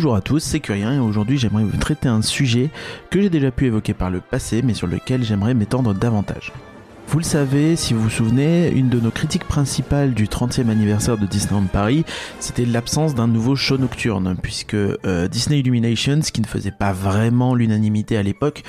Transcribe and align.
Bonjour 0.00 0.16
à 0.16 0.22
tous, 0.22 0.38
c'est 0.38 0.60
Curien 0.60 0.94
et 0.94 0.98
aujourd'hui 0.98 1.36
j'aimerais 1.36 1.62
vous 1.62 1.76
traiter 1.76 2.08
un 2.08 2.22
sujet 2.22 2.70
que 3.10 3.20
j'ai 3.20 3.28
déjà 3.28 3.50
pu 3.50 3.66
évoquer 3.66 3.92
par 3.92 4.08
le 4.08 4.22
passé 4.22 4.62
mais 4.62 4.72
sur 4.72 4.86
lequel 4.86 5.22
j'aimerais 5.22 5.52
m'étendre 5.52 5.92
davantage. 5.92 6.54
Vous 7.08 7.18
le 7.18 7.24
savez, 7.24 7.76
si 7.76 7.92
vous 7.92 8.04
vous 8.04 8.08
souvenez, 8.08 8.70
une 8.70 8.88
de 8.88 8.98
nos 8.98 9.10
critiques 9.10 9.44
principales 9.44 10.14
du 10.14 10.24
30e 10.24 10.70
anniversaire 10.70 11.18
de 11.18 11.26
Disneyland 11.26 11.66
Paris, 11.66 12.06
c'était 12.38 12.64
l'absence 12.64 13.14
d'un 13.14 13.28
nouveau 13.28 13.56
show 13.56 13.76
nocturne, 13.76 14.38
puisque 14.42 14.72
euh, 14.72 15.28
Disney 15.28 15.58
Illuminations, 15.58 16.20
qui 16.20 16.40
ne 16.40 16.46
faisait 16.46 16.70
pas 16.70 16.94
vraiment 16.94 17.54
l'unanimité 17.54 18.16
à 18.16 18.22
l'époque, 18.22 18.62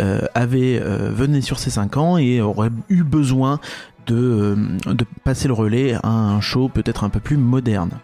euh, 0.00 0.22
avait 0.34 0.80
euh, 0.82 1.12
venait 1.12 1.42
sur 1.42 1.60
ses 1.60 1.70
5 1.70 1.96
ans 1.96 2.18
et 2.18 2.40
aurait 2.40 2.70
eu 2.88 3.04
besoin 3.04 3.60
de, 4.08 4.58
de 4.86 5.06
passer 5.22 5.46
le 5.46 5.54
relais 5.54 5.94
à 6.02 6.08
un 6.08 6.40
show 6.40 6.68
peut-être 6.68 7.04
un 7.04 7.08
peu 7.08 7.20
plus 7.20 7.36
moderne. 7.36 8.00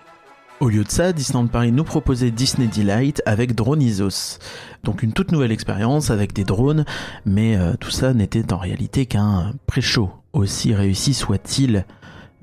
Au 0.61 0.69
lieu 0.69 0.83
de 0.83 0.91
ça, 0.91 1.13
Disneyland 1.13 1.47
Paris 1.47 1.71
nous 1.71 1.85
proposait 1.85 2.33
Disney 2.33 2.67
Delight 2.67 3.23
avec 3.27 3.55
Dronizos. 3.55 4.41
Donc 4.83 5.05
une 5.05 5.13
toute 5.13 5.31
nouvelle 5.31 5.53
expérience 5.53 6.11
avec 6.11 6.33
des 6.33 6.43
drones, 6.43 6.85
mais 7.25 7.57
euh, 7.57 7.75
tout 7.79 7.93
ça 7.93 8.13
n'était 8.13 8.53
en 8.53 8.57
réalité 8.57 9.07
qu'un 9.07 9.53
pré-show. 9.69 10.11
Aussi 10.33 10.75
réussi 10.75 11.15
soit-il, 11.15 11.87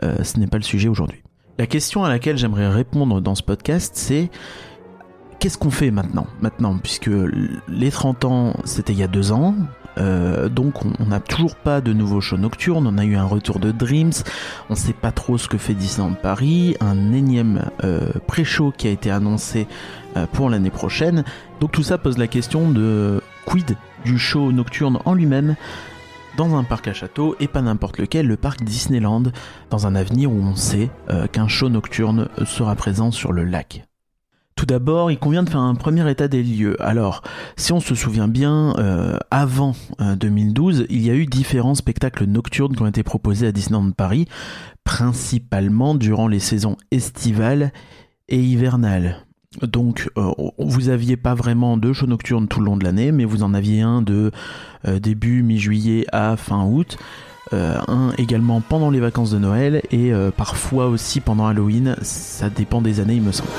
euh, 0.03 0.23
ce 0.23 0.39
n'est 0.39 0.47
pas 0.47 0.57
le 0.57 0.63
sujet 0.63 0.87
aujourd'hui. 0.87 1.23
La 1.57 1.67
question 1.67 2.05
à 2.05 2.09
laquelle 2.09 2.37
j'aimerais 2.37 2.69
répondre 2.69 3.19
dans 3.19 3.35
ce 3.35 3.43
podcast, 3.43 3.91
c'est 3.97 4.29
qu'est-ce 5.39 5.57
qu'on 5.57 5.69
fait 5.69 5.91
maintenant? 5.91 6.27
Maintenant, 6.39 6.77
puisque 6.77 7.11
les 7.67 7.91
30 7.91 8.23
ans, 8.23 8.53
c'était 8.63 8.93
il 8.93 8.99
y 8.99 9.03
a 9.03 9.07
deux 9.07 9.33
ans, 9.33 9.55
euh, 9.97 10.49
donc 10.49 10.85
on 10.85 11.05
n'a 11.05 11.19
toujours 11.19 11.55
pas 11.55 11.81
de 11.81 11.93
nouveau 11.93 12.21
show 12.21 12.37
nocturne, 12.37 12.87
on 12.87 12.97
a 12.97 13.05
eu 13.05 13.15
un 13.15 13.25
retour 13.25 13.59
de 13.59 13.71
Dreams, 13.71 14.13
on 14.69 14.75
sait 14.75 14.93
pas 14.93 15.11
trop 15.11 15.37
ce 15.37 15.47
que 15.47 15.57
fait 15.57 15.73
Disneyland 15.73 16.13
Paris, 16.13 16.75
un 16.79 17.13
énième 17.13 17.69
euh, 17.83 18.11
pré-show 18.27 18.73
qui 18.75 18.87
a 18.87 18.91
été 18.91 19.11
annoncé 19.11 19.67
euh, 20.17 20.25
pour 20.31 20.49
l'année 20.49 20.69
prochaine. 20.69 21.23
Donc 21.59 21.71
tout 21.71 21.83
ça 21.83 21.97
pose 21.97 22.17
la 22.17 22.27
question 22.27 22.69
de 22.69 23.21
quid 23.45 23.77
du 24.03 24.17
show 24.17 24.51
nocturne 24.51 24.99
en 25.05 25.13
lui-même 25.13 25.55
dans 26.37 26.55
un 26.55 26.63
parc 26.63 26.89
à 26.89 26.93
château 26.93 27.35
et 27.39 27.47
pas 27.47 27.61
n'importe 27.61 27.97
lequel, 27.97 28.27
le 28.27 28.35
parc 28.35 28.61
Disneyland, 28.61 29.23
dans 29.69 29.87
un 29.87 29.95
avenir 29.95 30.29
où 30.29 30.35
on 30.35 30.55
sait 30.55 30.89
qu'un 31.31 31.47
show 31.47 31.69
nocturne 31.69 32.27
sera 32.45 32.75
présent 32.75 33.09
sur 33.11 33.31
le 33.31 33.45
lac. 33.45 33.84
Tout 34.55 34.65
d'abord, 34.65 35.11
il 35.11 35.19
convient 35.19 35.43
de 35.43 35.49
faire 35.49 35.59
un 35.59 35.75
premier 35.75 36.09
état 36.09 36.29
des 36.29 36.41
lieux. 36.41 36.81
Alors, 36.81 37.23
si 37.57 37.73
on 37.73 37.81
se 37.81 37.93
souvient 37.93 38.29
bien, 38.29 38.73
euh, 38.77 39.17
avant 39.29 39.75
2012, 39.99 40.79
euh, 40.79 40.85
il 40.89 41.05
y 41.05 41.09
a 41.09 41.13
eu 41.13 41.25
différents 41.25 41.75
spectacles 41.75 42.23
nocturnes 42.23 42.73
qui 42.73 42.81
ont 42.81 42.87
été 42.87 43.03
proposés 43.03 43.47
à 43.47 43.51
Disneyland 43.51 43.91
Paris, 43.91 44.27
principalement 44.85 45.93
durant 45.93 46.29
les 46.29 46.39
saisons 46.39 46.77
estivales 46.89 47.73
et 48.29 48.39
hivernales. 48.39 49.25
Donc, 49.61 50.09
euh, 50.17 50.31
vous 50.57 50.87
aviez 50.87 51.17
pas 51.17 51.33
vraiment 51.33 51.75
de 51.75 51.91
show 51.91 52.07
nocturne 52.07 52.47
tout 52.47 52.61
le 52.61 52.67
long 52.67 52.77
de 52.77 52.85
l'année, 52.85 53.11
mais 53.11 53.25
vous 53.25 53.43
en 53.43 53.53
aviez 53.53 53.81
un 53.81 54.01
de 54.01 54.31
début 54.85 55.43
mi-juillet 55.43 56.05
à 56.13 56.37
fin 56.37 56.63
août. 56.63 56.97
un 57.51 58.11
également 58.17 58.61
pendant 58.61 58.89
les 58.89 59.01
vacances 59.01 59.31
de 59.31 59.37
Noël 59.37 59.81
et 59.91 60.11
parfois 60.37 60.87
aussi 60.87 61.19
pendant 61.19 61.45
Halloween, 61.45 61.95
ça 62.01 62.49
dépend 62.49 62.81
des 62.81 63.01
années 63.01 63.15
il 63.15 63.21
me 63.21 63.31
semble. 63.31 63.49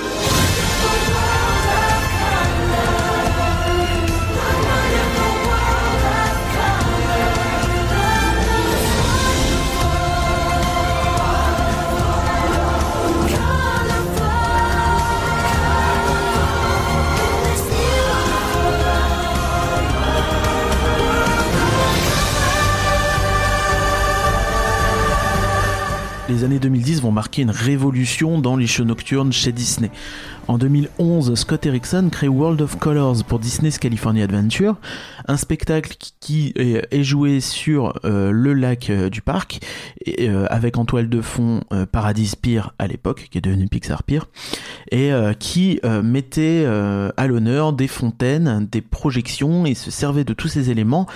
2010 27.36 27.42
vont 27.42 27.42
marquer 27.42 27.42
une 27.42 27.50
révolution 27.50 28.38
dans 28.41 28.56
les 28.56 28.66
shows 28.66 28.84
nocturnes 28.84 29.32
chez 29.32 29.52
Disney. 29.52 29.91
En 30.48 30.58
2011, 30.58 31.34
Scott 31.34 31.66
Erickson 31.66 32.08
crée 32.10 32.28
World 32.28 32.62
of 32.62 32.78
Colors 32.78 33.24
pour 33.24 33.41
Disney's 33.41 33.78
California 33.78 34.24
Adventure, 34.24 34.76
un 35.26 35.36
spectacle 35.36 35.97
qui 36.20 36.52
est 36.56 37.02
joué 37.02 37.41
sur 37.41 37.98
euh, 38.04 38.30
le 38.30 38.54
lac 38.54 38.88
euh, 38.91 39.10
du 39.10 39.22
parc, 39.22 39.58
euh, 40.20 40.47
avec 40.48 40.78
en 40.78 40.84
toile 40.84 41.08
de 41.08 41.20
fond 41.20 41.62
Paradis 41.91 42.34
Pier 42.41 42.62
à 42.78 42.86
l'époque, 42.86 43.26
qui 43.30 43.38
est 43.38 43.41
devenu 43.41 43.66
Pixar 43.66 44.04
Pier, 44.04 44.20
et 44.92 45.10
qui 45.41 45.80
mettait 46.03 46.64
à 46.64 47.26
l'honneur 47.26 47.72
des 47.72 47.88
fontaines, 47.88 48.68
des 48.70 48.80
projections, 48.80 49.66
et 49.66 49.74
se 49.74 49.91
servait 49.91 50.24
de 50.24 50.32
tous 50.32 50.48
ces 50.48 50.70
éléments 50.70 51.06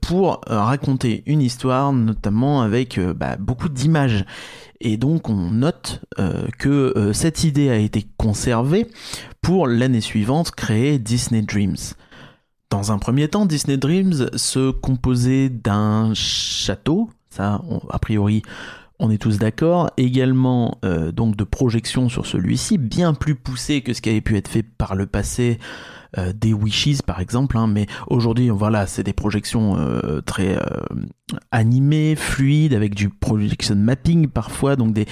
pour 0.00 0.40
raconter 0.46 1.22
une 1.26 1.42
histoire, 1.42 1.92
notamment 1.92 2.62
avec 2.62 2.98
bah, 2.98 3.36
beaucoup 3.38 3.68
d'images. 3.68 4.24
Et 4.80 4.96
donc 4.96 5.28
on 5.28 5.50
note 5.50 6.02
euh, 6.18 6.46
que 6.58 6.92
euh, 6.96 7.12
cette 7.12 7.44
idée 7.44 7.70
a 7.70 7.76
été 7.76 8.06
conservée 8.16 8.86
pour 9.40 9.66
l'année 9.66 10.00
suivante 10.00 10.52
créer 10.52 10.98
Disney 10.98 11.42
Dreams. 11.42 11.76
Dans 12.70 12.92
un 12.92 12.98
premier 12.98 13.28
temps, 13.28 13.46
Disney 13.46 13.78
Dreams 13.78 14.30
se 14.36 14.70
composait 14.70 15.48
d'un 15.48 16.12
château, 16.14 17.10
ça 17.30 17.62
a 17.88 17.98
priori 17.98 18.42
on 19.00 19.10
est 19.10 19.18
tous 19.18 19.38
d'accord, 19.38 19.90
également 19.96 20.78
euh, 20.84 21.12
donc 21.12 21.36
de 21.36 21.44
projections 21.44 22.08
sur 22.08 22.26
celui-ci, 22.26 22.78
bien 22.78 23.14
plus 23.14 23.36
poussées 23.36 23.80
que 23.80 23.92
ce 23.94 24.02
qui 24.02 24.10
avait 24.10 24.20
pu 24.20 24.36
être 24.36 24.48
fait 24.48 24.64
par 24.64 24.96
le 24.96 25.06
passé 25.06 25.58
euh, 26.16 26.32
des 26.34 26.54
wishes 26.54 27.02
par 27.02 27.20
exemple, 27.20 27.58
hein, 27.58 27.66
mais 27.66 27.86
aujourd'hui 28.06 28.48
voilà 28.48 28.86
c'est 28.86 29.02
des 29.02 29.12
projections 29.12 29.76
euh, 29.76 30.22
très 30.22 30.56
euh, 30.56 30.62
animées, 31.50 32.16
fluides, 32.16 32.72
avec 32.72 32.94
du 32.94 33.10
projection 33.10 33.76
mapping 33.76 34.28
parfois, 34.28 34.76
donc 34.76 34.94
des, 34.94 35.06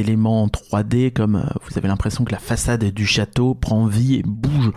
éléments 0.00 0.44
en 0.44 0.46
3D 0.46 1.12
comme 1.12 1.44
vous 1.62 1.76
avez 1.76 1.88
l'impression 1.88 2.24
que 2.24 2.32
la 2.32 2.38
façade 2.38 2.84
du 2.84 3.06
château 3.06 3.54
prend 3.54 3.86
vie 3.86 4.16
et 4.16 4.22
bouge 4.22 4.70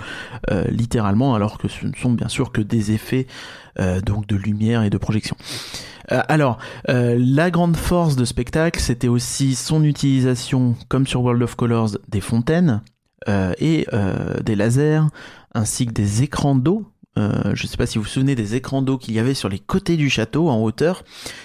littéralement, 0.69 1.35
alors 1.35 1.57
que 1.57 1.67
ce 1.67 1.85
ne 1.85 1.93
sont 1.95 2.11
bien 2.11 2.27
sûr 2.27 2.51
que 2.51 2.61
des 2.61 2.91
effets 2.91 3.27
donc 4.05 4.25
de 4.27 4.35
lumière 4.35 4.83
et 4.83 4.89
de 4.89 4.97
projection. 4.97 5.35
Alors, 6.07 6.57
la 6.87 7.51
grande 7.51 7.75
force 7.75 8.15
de 8.15 8.25
spectacle, 8.25 8.79
c'était 8.79 9.09
aussi 9.09 9.55
son 9.55 9.83
utilisation, 9.83 10.75
comme 10.87 11.05
sur 11.05 11.21
World 11.21 11.43
of 11.43 11.55
Colors, 11.55 11.97
des 12.07 12.21
fontaines 12.21 12.81
et 13.27 13.87
des 14.43 14.55
lasers, 14.55 15.01
ainsi 15.53 15.85
que 15.85 15.91
des 15.91 16.23
écrans 16.23 16.55
d'eau. 16.55 16.91
Euh, 17.17 17.55
je 17.55 17.63
ne 17.63 17.67
sais 17.67 17.75
pas 17.75 17.85
si 17.85 17.97
vous 17.97 18.05
vous 18.05 18.09
souvenez 18.09 18.35
des 18.35 18.55
écrans 18.55 18.81
d'eau 18.81 18.97
qu'il 18.97 19.13
y 19.13 19.19
avait 19.19 19.33
sur 19.33 19.49
les 19.49 19.59
côtés 19.59 19.97
du 19.97 20.09
château 20.09 20.49
en 20.49 20.61
hauteur, 20.61 21.03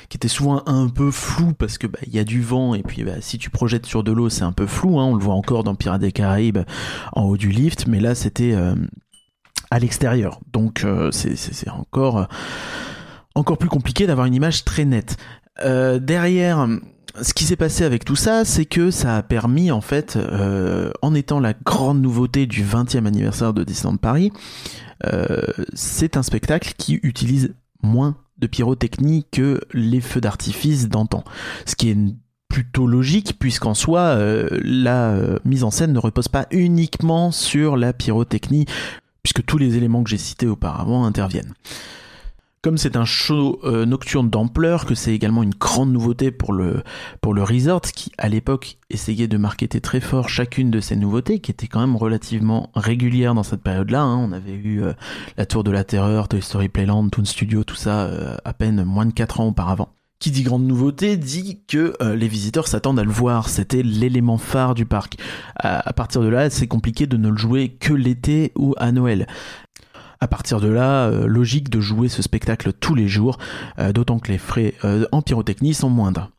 qui 0.09 0.17
étaient 0.17 0.29
souvent 0.29 0.63
un 0.67 0.89
peu 0.89 1.11
flous 1.11 1.55
parce 1.55 1.77
que 1.77 1.89
bah, 1.89 1.99
y 2.07 2.21
a 2.21 2.25
du 2.25 2.41
vent 2.41 2.75
et 2.75 2.83
puis 2.83 3.03
bah, 3.03 3.21
si 3.21 3.37
tu 3.37 3.51
projettes 3.51 3.87
sur 3.87 4.05
de 4.05 4.13
l'eau 4.13 4.29
c'est 4.29 4.45
un 4.45 4.53
peu 4.53 4.67
flou. 4.67 5.01
Hein, 5.01 5.07
on 5.07 5.15
le 5.17 5.23
voit 5.23 5.35
encore 5.35 5.65
dans 5.65 5.75
Pirates 5.75 6.01
des 6.01 6.13
Caraïbes 6.13 6.61
en 7.15 7.25
haut 7.25 7.37
du 7.37 7.51
lift, 7.51 7.89
mais 7.89 7.99
là 7.99 8.15
c'était 8.15 8.53
euh, 8.55 8.77
à 9.73 9.81
l'extérieur, 9.81 10.41
donc 10.53 10.85
euh, 10.85 11.11
c'est 11.11 11.69
encore 11.71 12.29
encore 13.35 13.59
plus 13.59 13.69
compliqué 13.69 14.07
d'avoir 14.07 14.27
une 14.27 14.35
image 14.35 14.65
très 14.65 14.85
nette. 14.85 15.17
Derrière 15.63 16.69
ce 17.23 17.35
qui 17.35 17.45
s'est 17.45 17.57
passé 17.57 17.85
avec 17.85 18.05
tout 18.05 18.17
ça, 18.17 18.45
c'est 18.45 18.65
que 18.65 18.91
ça 18.91 19.17
a 19.17 19.23
permis, 19.23 19.71
en 19.71 19.81
fait, 19.81 20.17
euh, 20.17 20.91
en 21.03 21.15
étant 21.15 21.41
la 21.41 21.55
grande 21.55 22.01
nouveauté 22.01 22.47
du 22.47 22.65
20e 22.65 23.07
anniversaire 23.07 23.55
de 23.55 23.65
Disneyland 23.65 23.97
Paris, 23.97 24.33
euh, 25.07 25.41
c'est 25.75 26.17
un 26.17 26.23
spectacle 26.23 26.75
qui 26.77 27.01
utilise 27.03 27.55
moins 27.83 28.17
de 28.39 28.47
pyrotechnie 28.47 29.27
que 29.31 29.61
les 29.73 30.01
feux 30.01 30.21
d'artifice 30.21 30.89
d'antan. 30.89 31.25
Ce 31.65 31.75
qui 31.75 31.91
est 31.91 31.99
plutôt 32.49 32.87
logique 32.87 33.39
puisqu'en 33.39 33.75
soi 33.75 34.01
euh, 34.01 34.49
la 34.63 35.19
mise 35.45 35.65
en 35.65 35.71
scène 35.71 35.93
ne 35.93 35.99
repose 35.99 36.29
pas 36.29 36.47
uniquement 36.51 37.31
sur 37.31 37.77
la 37.77 37.93
pyrotechnie 37.93 38.67
puisque 39.23 39.45
tous 39.45 39.59
les 39.59 39.77
éléments 39.77 40.05
que 40.05 40.11
j'ai 40.11 40.19
cités 40.19 40.47
auparavant 40.47 41.05
interviennent. 41.05 41.55
Comme 42.67 42.79
c'est 42.79 42.97
un 42.97 43.05
show 43.05 43.61
euh, 43.63 43.87
nocturne 43.87 44.29
d'ampleur, 44.29 44.87
que 44.87 44.97
c'est 44.97 45.15
également 45.15 45.45
une 45.45 45.55
grande 45.55 45.93
nouveauté 45.93 46.33
pour 46.33 46.53
le, 46.53 46.83
pour 47.21 47.33
le 47.33 47.45
resort, 47.45 47.83
qui 47.83 48.11
à 48.19 48.29
l'époque 48.29 48.79
essayait 48.91 49.29
de 49.29 49.37
marketer 49.37 49.81
très 49.81 50.01
fort 50.01 50.29
chacune 50.29 50.73
de 50.73 50.81
ces 50.81 50.97
nouveautés, 50.97 51.39
qui 51.39 51.53
étaient 51.53 51.69
quand 51.69 51.79
même 51.79 51.95
relativement 51.95 52.71
régulières 52.75 53.35
dans 53.35 53.45
cette 53.45 53.63
période-là. 53.63 54.03
Hein. 54.03 54.17
On 54.17 54.33
avait 54.33 54.55
eu 54.55 54.83
euh, 54.83 54.95
la 55.37 55.47
Tour 55.47 55.63
de 55.63 55.71
la 55.71 55.85
Terreur, 55.85 56.27
Toy 56.27 56.43
Story 56.43 56.69
Playland, 56.69 57.09
Toon 57.09 57.25
Studio, 57.25 57.63
tout 57.63 57.77
ça 57.77 58.07
euh, 58.07 58.37
à 58.45 58.53
peine 58.53 58.83
moins 58.83 59.07
de 59.07 59.13
4 59.13 59.39
ans 59.39 59.47
auparavant. 59.47 59.91
Qui 60.19 60.33
dit 60.33 60.43
grande 60.43 60.67
nouveauté 60.67 61.17
dit 61.17 61.61
que 61.69 61.95
les 62.15 62.27
visiteurs 62.27 62.69
s'attendent 62.69 62.99
à 62.99 63.05
le 63.05 63.11
voir. 63.11 63.51
C'était 63.51 63.83
l'élément 63.83 64.39
phare 64.39 64.75
du 64.75 64.87
parc. 64.87 65.19
À, 65.57 65.87
à 65.87 65.93
partir 65.93 66.23
de 66.23 66.29
là, 66.29 66.49
c'est 66.49 66.67
compliqué 66.67 67.07
de 67.07 67.19
ne 67.19 67.29
le 67.29 67.37
jouer 67.37 67.69
que 67.69 67.93
l'été 67.93 68.51
ou 68.57 68.75
à 68.79 68.93
Noël. 68.93 69.27
À 70.21 70.29
partir 70.29 70.61
de 70.61 70.69
là, 70.69 71.07
euh, 71.07 71.27
logique 71.27 71.69
de 71.69 71.81
jouer 71.81 72.09
ce 72.09 72.23
spectacle 72.23 72.73
tous 72.73 72.95
les 72.95 73.09
jours, 73.09 73.39
euh, 73.79 73.93
d'autant 73.93 74.19
que 74.19 74.33
les 74.33 74.39
frais 74.39 74.75
euh, 74.85 75.07
en 75.13 75.23
pyrotechnie 75.23 75.75
sont 75.75 75.91
moindres. 75.91 76.31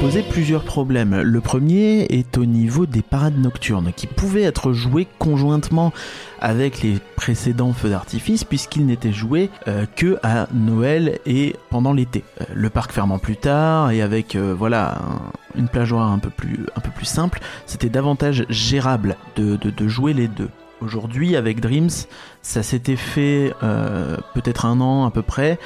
Posait 0.00 0.22
plusieurs 0.22 0.62
problèmes. 0.62 1.22
Le 1.22 1.40
premier 1.40 2.02
est 2.10 2.36
au 2.36 2.44
niveau 2.44 2.86
des 2.86 3.02
parades 3.02 3.38
nocturnes, 3.38 3.92
qui 3.96 4.06
pouvaient 4.06 4.42
être 4.42 4.72
jouées 4.72 5.06
conjointement 5.18 5.92
avec 6.40 6.82
les 6.82 6.98
précédents 7.16 7.72
feux 7.72 7.88
d'artifice, 7.88 8.44
puisqu'ils 8.44 8.84
n'étaient 8.84 9.12
joués 9.12 9.50
euh, 9.68 9.86
que 9.96 10.18
à 10.22 10.48
Noël 10.52 11.18
et 11.24 11.56
pendant 11.70 11.92
l'été. 11.92 12.24
Euh, 12.40 12.44
le 12.54 12.68
parc 12.68 12.92
fermant 12.92 13.18
plus 13.18 13.36
tard, 13.36 13.90
et 13.90 14.02
avec 14.02 14.36
euh, 14.36 14.54
voilà 14.56 14.98
une 15.56 15.68
plage 15.68 15.92
horaire 15.92 16.08
un 16.08 16.18
peu 16.18 16.30
plus, 16.30 16.66
simple, 17.02 17.40
c'était 17.64 17.88
davantage 17.88 18.44
gérable 18.48 19.16
de 19.36 19.88
jouer 19.88 20.12
les 20.12 20.28
deux. 20.28 20.50
Aujourd'hui, 20.82 21.36
avec 21.36 21.60
Dreams, 21.60 21.90
ça 22.42 22.62
s'était 22.62 22.96
fait 22.96 23.54
euh, 23.62 24.18
peut-être 24.34 24.66
un 24.66 24.80
an 24.82 25.06
à 25.06 25.10
peu 25.10 25.22
près, 25.22 25.58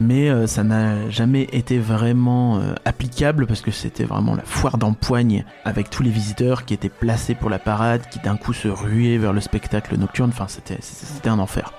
mais 0.00 0.28
euh, 0.28 0.48
ça 0.48 0.64
n'a 0.64 1.08
jamais 1.08 1.44
été 1.52 1.78
vraiment 1.78 2.58
euh, 2.58 2.74
applicable 2.84 3.46
parce 3.46 3.60
que 3.60 3.70
c'était 3.70 4.04
vraiment 4.04 4.34
la 4.34 4.42
foire 4.42 4.76
d'empoigne 4.76 5.44
avec 5.64 5.88
tous 5.88 6.02
les 6.02 6.10
visiteurs 6.10 6.64
qui 6.64 6.74
étaient 6.74 6.88
placés 6.88 7.36
pour 7.36 7.48
la 7.48 7.60
parade, 7.60 8.02
qui 8.10 8.18
d'un 8.18 8.36
coup 8.36 8.52
se 8.52 8.66
ruaient 8.66 9.18
vers 9.18 9.32
le 9.32 9.40
spectacle 9.40 9.96
nocturne. 9.96 10.30
Enfin, 10.30 10.46
c'était 10.48 11.28
un 11.28 11.38
enfer. 11.38 11.72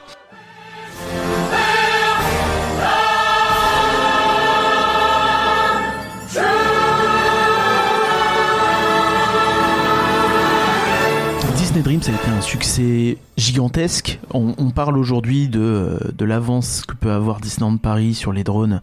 Dreams 11.82 12.02
a 12.08 12.12
été 12.12 12.30
un 12.30 12.42
succès 12.42 13.18
gigantesque. 13.38 14.20
On, 14.34 14.72
parle 14.72 14.98
aujourd'hui 14.98 15.48
de, 15.48 16.00
l'avance 16.20 16.84
que 16.86 16.96
peut 16.96 17.12
avoir 17.12 17.40
Disneyland 17.40 17.78
Paris 17.78 18.14
sur 18.14 18.34
les 18.34 18.44
drones 18.44 18.82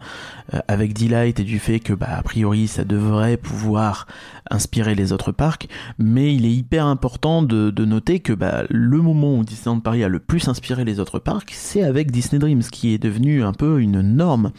euh, 0.53 0.59
avec 0.67 0.93
Delight 0.93 1.39
et 1.39 1.43
du 1.43 1.59
fait 1.59 1.79
que, 1.79 1.93
bah, 1.93 2.09
a 2.11 2.23
priori, 2.23 2.67
ça 2.67 2.83
devrait 2.83 3.37
pouvoir 3.37 4.07
inspirer 4.49 4.95
les 4.95 5.11
autres 5.11 5.31
parcs. 5.31 5.67
Mais 5.97 6.33
il 6.33 6.45
est 6.45 6.51
hyper 6.51 6.85
important 6.85 7.43
de, 7.43 7.71
noter 7.85 8.19
que 8.19 8.33
bah, 8.33 8.63
le 8.69 9.01
moment 9.01 9.37
où 9.37 9.43
Disneyland 9.43 9.79
Paris 9.81 10.03
a 10.03 10.07
le 10.07 10.19
plus 10.19 10.47
inspiré 10.47 10.85
les 10.85 10.99
autres 10.99 11.19
parcs, 11.19 11.51
c'est 11.53 11.83
avec 11.83 12.11
Disney 12.11 12.39
Dreams, 12.39 12.63
qui 12.63 12.93
est 12.93 12.99
devenu 12.99 13.43
un 13.43 13.53
peu 13.53 13.81
une 13.81 14.01
norme 14.01 14.51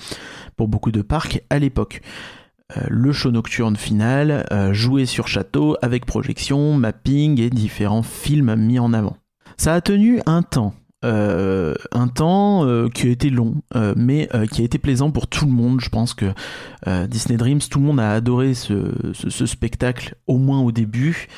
pour 0.56 0.68
beaucoup 0.68 0.92
de 0.92 1.02
parcs 1.02 1.42
à 1.48 1.58
l'époque. 1.58 2.02
Euh, 2.76 2.80
le 2.88 3.12
show 3.12 3.30
nocturne 3.30 3.76
final, 3.76 4.46
euh, 4.50 4.72
joué 4.72 5.06
sur 5.06 5.28
château 5.28 5.76
avec 5.82 6.04
projection, 6.04 6.74
mapping 6.74 7.40
et 7.40 7.50
différents 7.50 8.02
films 8.02 8.56
mis 8.56 8.78
en 8.78 8.92
avant. 8.92 9.16
Ça 9.56 9.74
a 9.74 9.80
tenu 9.80 10.20
un 10.26 10.42
temps. 10.42 10.74
Euh, 11.04 11.74
un 11.92 12.08
temps 12.08 12.66
qui 12.92 13.06
a 13.06 13.10
été 13.10 13.30
long, 13.30 13.56
mais 13.94 14.28
qui 14.50 14.62
a 14.62 14.64
été 14.64 14.78
plaisant 14.78 15.12
pour 15.12 15.28
tout 15.28 15.44
le 15.44 15.52
monde. 15.52 15.80
Je 15.80 15.88
pense 15.88 16.14
que 16.14 16.32
Disney 17.06 17.36
Dreams, 17.36 17.60
tout 17.70 17.78
le 17.78 17.84
monde 17.84 18.00
a 18.00 18.12
adoré 18.12 18.54
ce, 18.54 18.92
ce 19.12 19.46
spectacle, 19.46 20.16
au 20.26 20.38
moins 20.38 20.60
au 20.60 20.72
début. 20.72 21.28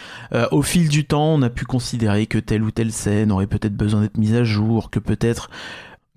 au 0.53 0.63
fil 0.63 0.89
du 0.89 1.05
temps, 1.05 1.35
on 1.35 1.43
a 1.43 1.51
pu 1.51 1.67
considérer 1.67 2.27
que 2.27 2.39
telle 2.39 2.63
ou 2.63 2.71
telle 2.71 2.93
scène 2.93 3.31
aurait 3.31 3.47
peut-être 3.47 3.77
besoin 3.77 4.01
d'être 4.01 4.17
mise 4.17 4.35
à 4.35 4.45
jour, 4.45 4.91
que 4.91 5.01
peut-être 5.01 5.51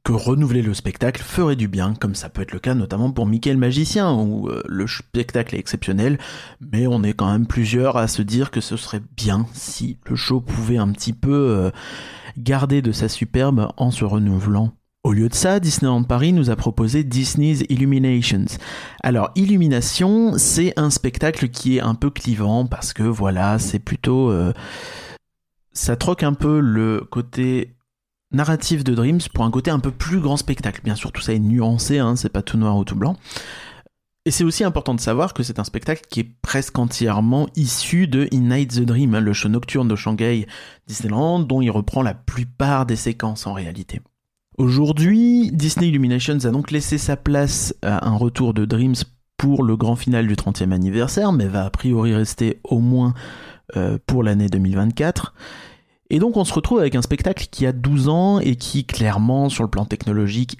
que 0.03 0.13
renouveler 0.13 0.61
le 0.61 0.73
spectacle 0.73 1.21
ferait 1.21 1.55
du 1.55 1.67
bien, 1.67 1.93
comme 1.93 2.15
ça 2.15 2.29
peut 2.29 2.41
être 2.41 2.53
le 2.53 2.59
cas 2.59 2.73
notamment 2.73 3.11
pour 3.11 3.27
Mickey 3.27 3.53
le 3.53 3.59
magicien, 3.59 4.11
où 4.11 4.49
euh, 4.49 4.63
le 4.67 4.87
spectacle 4.87 5.55
est 5.55 5.59
exceptionnel, 5.59 6.17
mais 6.59 6.87
on 6.87 7.03
est 7.03 7.13
quand 7.13 7.31
même 7.31 7.45
plusieurs 7.45 7.97
à 7.97 8.07
se 8.07 8.21
dire 8.21 8.49
que 8.51 8.61
ce 8.61 8.77
serait 8.77 9.01
bien 9.15 9.45
si 9.53 9.97
le 10.09 10.15
show 10.15 10.41
pouvait 10.41 10.77
un 10.77 10.91
petit 10.91 11.13
peu 11.13 11.31
euh, 11.31 11.71
garder 12.37 12.81
de 12.81 12.91
sa 12.91 13.09
superbe 13.09 13.71
en 13.77 13.91
se 13.91 14.03
renouvelant. 14.03 14.73
Au 15.03 15.13
lieu 15.13 15.29
de 15.29 15.33
ça, 15.33 15.59
Disneyland 15.59 16.03
Paris 16.03 16.31
nous 16.31 16.51
a 16.51 16.55
proposé 16.55 17.03
Disney's 17.03 17.63
Illuminations. 17.69 18.45
Alors, 19.01 19.31
Illumination, 19.35 20.33
c'est 20.37 20.73
un 20.77 20.91
spectacle 20.91 21.49
qui 21.49 21.77
est 21.77 21.81
un 21.81 21.95
peu 21.95 22.11
clivant 22.11 22.67
parce 22.67 22.93
que 22.93 23.03
voilà, 23.03 23.57
c'est 23.57 23.79
plutôt... 23.79 24.29
Euh, 24.29 24.53
ça 25.73 25.95
troque 25.95 26.21
un 26.21 26.33
peu 26.33 26.59
le 26.59 27.01
côté 27.09 27.73
narratif 28.31 28.83
de 28.83 28.93
Dreams 28.93 29.21
pour 29.33 29.43
un 29.43 29.51
côté 29.51 29.71
un 29.71 29.79
peu 29.79 29.91
plus 29.91 30.19
grand 30.19 30.37
spectacle. 30.37 30.81
Bien 30.83 30.95
sûr, 30.95 31.11
tout 31.11 31.21
ça 31.21 31.33
est 31.33 31.39
nuancé, 31.39 31.99
hein, 31.99 32.15
c'est 32.15 32.29
pas 32.29 32.41
tout 32.41 32.57
noir 32.57 32.77
ou 32.77 32.83
tout 32.83 32.95
blanc. 32.95 33.15
Et 34.25 34.31
c'est 34.31 34.43
aussi 34.43 34.63
important 34.63 34.93
de 34.93 34.99
savoir 34.99 35.33
que 35.33 35.41
c'est 35.41 35.57
un 35.57 35.63
spectacle 35.63 36.03
qui 36.09 36.19
est 36.19 36.31
presque 36.43 36.77
entièrement 36.77 37.47
issu 37.55 38.07
de 38.07 38.27
In 38.31 38.55
Night 38.55 38.75
the 38.75 38.81
Dream, 38.81 39.15
hein, 39.15 39.19
le 39.19 39.33
show 39.33 39.49
nocturne 39.49 39.87
de 39.87 39.95
Shanghai 39.95 40.45
Disneyland, 40.85 41.39
dont 41.39 41.61
il 41.61 41.71
reprend 41.71 42.03
la 42.03 42.13
plupart 42.13 42.85
des 42.85 42.95
séquences 42.95 43.47
en 43.47 43.53
réalité. 43.53 44.01
Aujourd'hui, 44.57 45.49
Disney 45.51 45.87
Illuminations 45.87 46.37
a 46.45 46.51
donc 46.51 46.69
laissé 46.69 46.99
sa 46.99 47.17
place 47.17 47.73
à 47.81 48.07
un 48.07 48.15
retour 48.15 48.53
de 48.53 48.65
Dreams 48.65 48.95
pour 49.37 49.63
le 49.63 49.75
grand 49.75 49.95
final 49.95 50.27
du 50.27 50.35
30e 50.35 50.71
anniversaire, 50.71 51.31
mais 51.31 51.47
va 51.47 51.65
a 51.65 51.69
priori 51.71 52.13
rester 52.13 52.59
au 52.63 52.77
moins 52.77 53.15
euh, 53.75 53.97
pour 54.05 54.21
l'année 54.21 54.49
2024. 54.49 55.33
Et 56.11 56.19
donc 56.19 56.35
on 56.35 56.43
se 56.43 56.53
retrouve 56.53 56.79
avec 56.79 56.95
un 56.95 57.01
spectacle 57.01 57.47
qui 57.49 57.65
a 57.65 57.71
12 57.71 58.09
ans 58.09 58.39
et 58.39 58.57
qui 58.57 58.85
clairement 58.85 59.47
sur 59.47 59.63
le 59.63 59.69
plan 59.69 59.85
technologique 59.85 60.57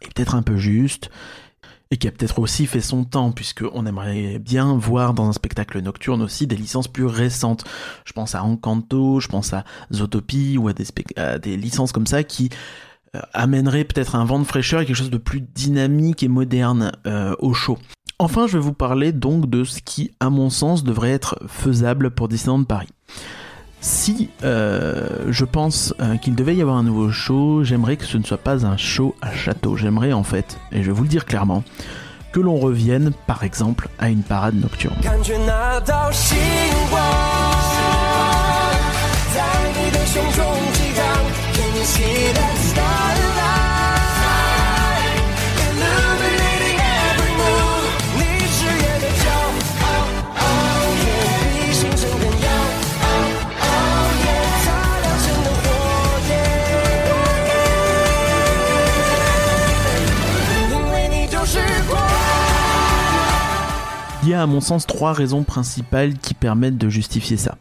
est 0.00 0.14
peut-être 0.14 0.36
un 0.36 0.42
peu 0.42 0.56
juste 0.56 1.10
et 1.90 1.96
qui 1.96 2.06
a 2.06 2.12
peut-être 2.12 2.38
aussi 2.38 2.66
fait 2.66 2.80
son 2.80 3.02
temps 3.02 3.32
puisqu'on 3.32 3.84
aimerait 3.84 4.38
bien 4.38 4.76
voir 4.76 5.12
dans 5.12 5.28
un 5.28 5.32
spectacle 5.32 5.80
nocturne 5.80 6.22
aussi 6.22 6.46
des 6.46 6.54
licences 6.54 6.86
plus 6.86 7.04
récentes. 7.04 7.64
Je 8.04 8.12
pense 8.12 8.36
à 8.36 8.44
Encanto, 8.44 9.18
je 9.18 9.26
pense 9.26 9.52
à 9.52 9.64
Zootopie 9.92 10.56
ou 10.56 10.68
à 10.68 11.38
des, 11.38 11.56
licences 11.56 11.90
comme 11.90 12.06
ça 12.06 12.22
qui 12.22 12.50
euh, 13.16 13.20
amèneraient 13.34 13.84
peut-être 13.84 14.14
un 14.14 14.24
vent 14.24 14.38
de 14.38 14.44
fraîcheur 14.44 14.82
et 14.82 14.86
quelque 14.86 14.96
chose 14.96 15.10
de 15.10 15.18
plus 15.18 15.40
dynamique 15.40 16.22
et 16.22 16.28
moderne 16.28 16.92
euh, 17.08 17.34
au 17.40 17.54
show. 17.54 17.76
Enfin, 18.20 18.46
je 18.46 18.56
vais 18.56 18.62
vous 18.62 18.72
parler 18.72 19.10
donc 19.10 19.50
de 19.50 19.64
ce 19.64 19.80
qui, 19.82 20.12
à 20.20 20.30
mon 20.30 20.48
sens, 20.48 20.84
devrait 20.84 21.10
être 21.10 21.42
faisable 21.48 22.12
pour 22.12 22.28
Disneyland 22.28 22.62
Paris. 22.62 22.88
Si 23.82 24.30
euh, 24.44 25.08
je 25.28 25.44
pense 25.44 25.92
euh, 26.00 26.16
qu'il 26.16 26.36
devait 26.36 26.54
y 26.54 26.62
avoir 26.62 26.76
un 26.76 26.84
nouveau 26.84 27.10
show, 27.10 27.64
j'aimerais 27.64 27.96
que 27.96 28.04
ce 28.04 28.16
ne 28.16 28.22
soit 28.22 28.38
pas 28.38 28.64
un 28.64 28.76
show 28.76 29.16
à 29.20 29.34
château. 29.34 29.76
J'aimerais 29.76 30.12
en 30.12 30.22
fait, 30.22 30.56
et 30.70 30.84
je 30.84 30.86
vais 30.86 30.92
vous 30.92 31.02
le 31.02 31.08
dire 31.08 31.26
clairement, 31.26 31.64
que 32.30 32.38
l'on 32.38 32.58
revienne 32.58 33.10
par 33.26 33.42
exemple 33.42 33.88
à 33.98 34.08
une 34.08 34.22
parade 34.22 34.54
nocturne. 34.54 34.94
À 64.42 64.46
mon 64.46 64.60
sens 64.60 64.86
trois 64.86 65.12
raisons 65.12 65.44
principales 65.44 66.18
qui 66.18 66.34
permettent 66.34 66.78
de 66.78 66.88
justifier 66.88 67.36
ça. 67.36 67.56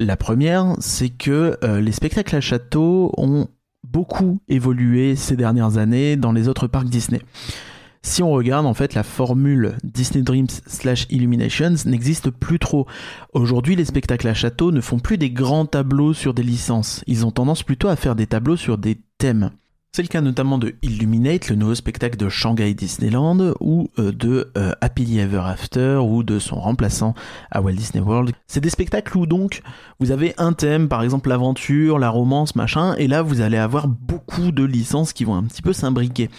La 0.00 0.16
première, 0.16 0.74
c'est 0.78 1.10
que 1.10 1.58
euh, 1.62 1.80
les 1.80 1.92
spectacles 1.92 2.36
à 2.36 2.40
château 2.40 3.12
ont 3.16 3.48
beaucoup 3.84 4.40
évolué 4.48 5.16
ces 5.16 5.36
dernières 5.36 5.78
années 5.78 6.16
dans 6.16 6.32
les 6.32 6.48
autres 6.48 6.66
parcs 6.66 6.88
Disney. 6.88 7.20
Si 8.02 8.22
on 8.22 8.30
regarde, 8.30 8.64
en 8.64 8.74
fait, 8.74 8.94
la 8.94 9.02
formule 9.02 9.76
Disney 9.82 10.22
Dreams 10.22 10.48
slash 10.66 11.06
Illuminations 11.10 11.74
n'existe 11.84 12.30
plus 12.30 12.58
trop. 12.58 12.86
Aujourd'hui, 13.32 13.76
les 13.76 13.84
spectacles 13.84 14.28
à 14.28 14.34
château 14.34 14.70
ne 14.72 14.80
font 14.80 14.98
plus 14.98 15.18
des 15.18 15.30
grands 15.30 15.66
tableaux 15.66 16.14
sur 16.14 16.32
des 16.32 16.44
licences. 16.44 17.02
Ils 17.06 17.26
ont 17.26 17.32
tendance 17.32 17.64
plutôt 17.64 17.88
à 17.88 17.96
faire 17.96 18.14
des 18.14 18.26
tableaux 18.26 18.56
sur 18.56 18.78
des 18.78 18.98
thèmes. 19.18 19.50
C'est 19.98 20.02
le 20.02 20.08
cas 20.08 20.20
notamment 20.20 20.58
de 20.58 20.76
Illuminate, 20.82 21.48
le 21.48 21.56
nouveau 21.56 21.74
spectacle 21.74 22.16
de 22.16 22.28
Shanghai 22.28 22.72
Disneyland, 22.72 23.54
ou 23.58 23.90
euh, 23.98 24.12
de 24.12 24.52
euh, 24.56 24.70
Happily 24.80 25.18
Ever 25.18 25.42
After, 25.44 25.96
ou 25.96 26.22
de 26.22 26.38
son 26.38 26.54
remplaçant 26.54 27.14
à 27.50 27.60
Walt 27.60 27.72
Disney 27.72 28.00
World. 28.00 28.30
C'est 28.46 28.60
des 28.60 28.70
spectacles 28.70 29.18
où 29.18 29.26
donc 29.26 29.60
vous 29.98 30.12
avez 30.12 30.34
un 30.38 30.52
thème, 30.52 30.86
par 30.86 31.02
exemple 31.02 31.30
l'aventure, 31.30 31.98
la 31.98 32.10
romance, 32.10 32.54
machin, 32.54 32.94
et 32.94 33.08
là 33.08 33.22
vous 33.22 33.40
allez 33.40 33.56
avoir 33.56 33.88
beaucoup 33.88 34.52
de 34.52 34.62
licences 34.62 35.12
qui 35.12 35.24
vont 35.24 35.34
un 35.34 35.42
petit 35.42 35.62
peu 35.62 35.72
s'imbriquer. 35.72 36.30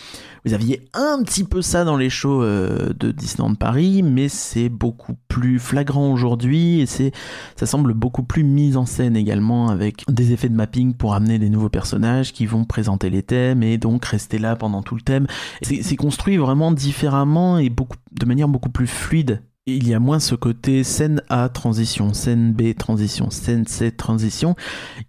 Vous 0.46 0.54
aviez 0.54 0.88
un 0.94 1.22
petit 1.24 1.44
peu 1.44 1.62
ça 1.62 1.84
dans 1.84 1.98
les 1.98 2.10
shows 2.10 2.42
euh, 2.42 2.94
de 2.98 3.12
Disneyland 3.12 3.56
Paris, 3.56 4.04
mais 4.04 4.30
c'est 4.30 4.70
beaucoup 4.70 5.16
plus 5.30 5.60
flagrant 5.60 6.12
aujourd'hui 6.12 6.82
et 6.82 6.86
ça 6.86 7.66
semble 7.66 7.94
beaucoup 7.94 8.24
plus 8.24 8.44
mis 8.44 8.76
en 8.76 8.86
scène 8.86 9.16
également 9.16 9.70
avec 9.70 10.04
des 10.10 10.34
effets 10.34 10.50
de 10.50 10.56
mapping 10.56 10.94
pour 10.94 11.14
amener 11.14 11.40
des 11.40 11.50
nouveaux 11.50 11.70
personnages 11.70 12.34
qui 12.34 12.46
vont 12.46 12.66
présenter 12.66 13.10
les 13.10 13.24
thèmes 13.24 13.64
et 13.64 13.78
donc 13.78 14.04
rester 14.04 14.40
là 14.40 14.56
pendant 14.56 14.82
tout 14.82 14.96
le 14.96 15.02
thème. 15.02 15.28
C'est, 15.62 15.96
construit 15.96 16.38
vraiment 16.38 16.72
différemment 16.72 17.58
et 17.58 17.70
beaucoup, 17.70 17.98
de 18.12 18.26
manière 18.26 18.48
beaucoup 18.48 18.70
plus 18.70 18.88
fluide 18.88 19.42
il 19.66 19.88
y 19.88 19.94
a 19.94 20.00
moins 20.00 20.20
ce 20.20 20.34
côté 20.34 20.84
scène 20.84 21.22
A 21.30 21.48
transition, 21.48 22.14
scène 22.14 22.54
B 22.54 22.74
transition, 22.76 23.30
scène 23.30 23.68
C 23.68 23.92
transition, 23.92 24.56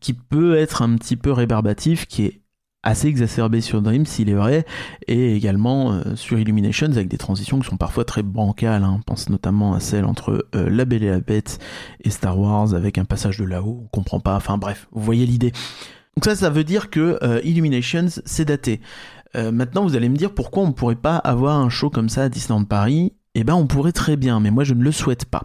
qui 0.01 0.13
peut 0.13 0.57
être 0.57 0.83
un 0.83 0.97
petit 0.97 1.17
peu 1.17 1.33
rébarbatif, 1.33 2.07
qui 2.07 2.25
est 2.27 2.41
assez 2.83 3.09
exacerbé 3.09 3.61
sur 3.61 3.83
Dreams, 3.83 4.07
s'il 4.07 4.31
est 4.31 4.35
vrai, 4.35 4.65
et 5.07 5.37
également 5.37 5.93
euh, 5.93 6.17
sur 6.17 6.39
Illuminations 6.39 6.91
avec 6.91 7.09
des 7.09 7.19
transitions 7.19 7.61
qui 7.61 7.69
sont 7.69 7.77
parfois 7.77 8.05
très 8.05 8.23
bancales. 8.23 8.85
Hein. 8.85 9.01
Pense 9.07 9.29
notamment 9.29 9.75
à 9.75 9.81
celle 9.81 10.05
entre 10.05 10.47
euh, 10.55 10.71
La 10.71 10.85
Belle 10.85 11.03
et 11.03 11.11
la 11.11 11.21
Bête 11.21 11.59
et 12.03 12.11
Star 12.11 12.39
Wars 12.39 12.75
avec 12.75 12.99
un 12.99 13.05
passage 13.05 13.39
de 13.39 13.45
là-haut, 13.45 13.83
on 13.85 13.89
comprend 13.89 14.21
pas. 14.21 14.37
Enfin 14.37 14.59
bref, 14.59 14.89
vous 14.93 15.03
voyez 15.03 15.27
l'idée. 15.27 15.53
Donc 16.17 16.25
ça, 16.25 16.35
ça 16.35 16.51
veut 16.51 16.65
dire 16.65 16.91
que 16.91 17.19
euh, 17.23 17.41
Illuminations, 17.45 18.09
c'est 18.25 18.45
daté. 18.45 18.81
maintenant, 19.35 19.85
vous 19.85 19.95
allez 19.95 20.09
me 20.09 20.17
dire 20.17 20.35
pourquoi 20.35 20.65
on 20.65 20.69
ne 20.69 20.73
pourrait 20.73 20.97
pas 20.97 21.17
avoir 21.17 21.59
un 21.59 21.69
show 21.69 21.91
comme 21.91 22.09
ça 22.09 22.25
à 22.25 22.29
Disneyland 22.29 22.65
Paris? 22.65 23.13
Eh 23.37 23.45
ben 23.45 23.55
on 23.55 23.69
pourrait 23.69 23.93
très 23.93 24.17
bien, 24.17 24.41
mais 24.41 24.51
moi 24.51 24.65
je 24.65 24.75
ne 24.75 24.83
le 24.83 24.91
souhaite 24.91 25.25
pas. 25.25 25.45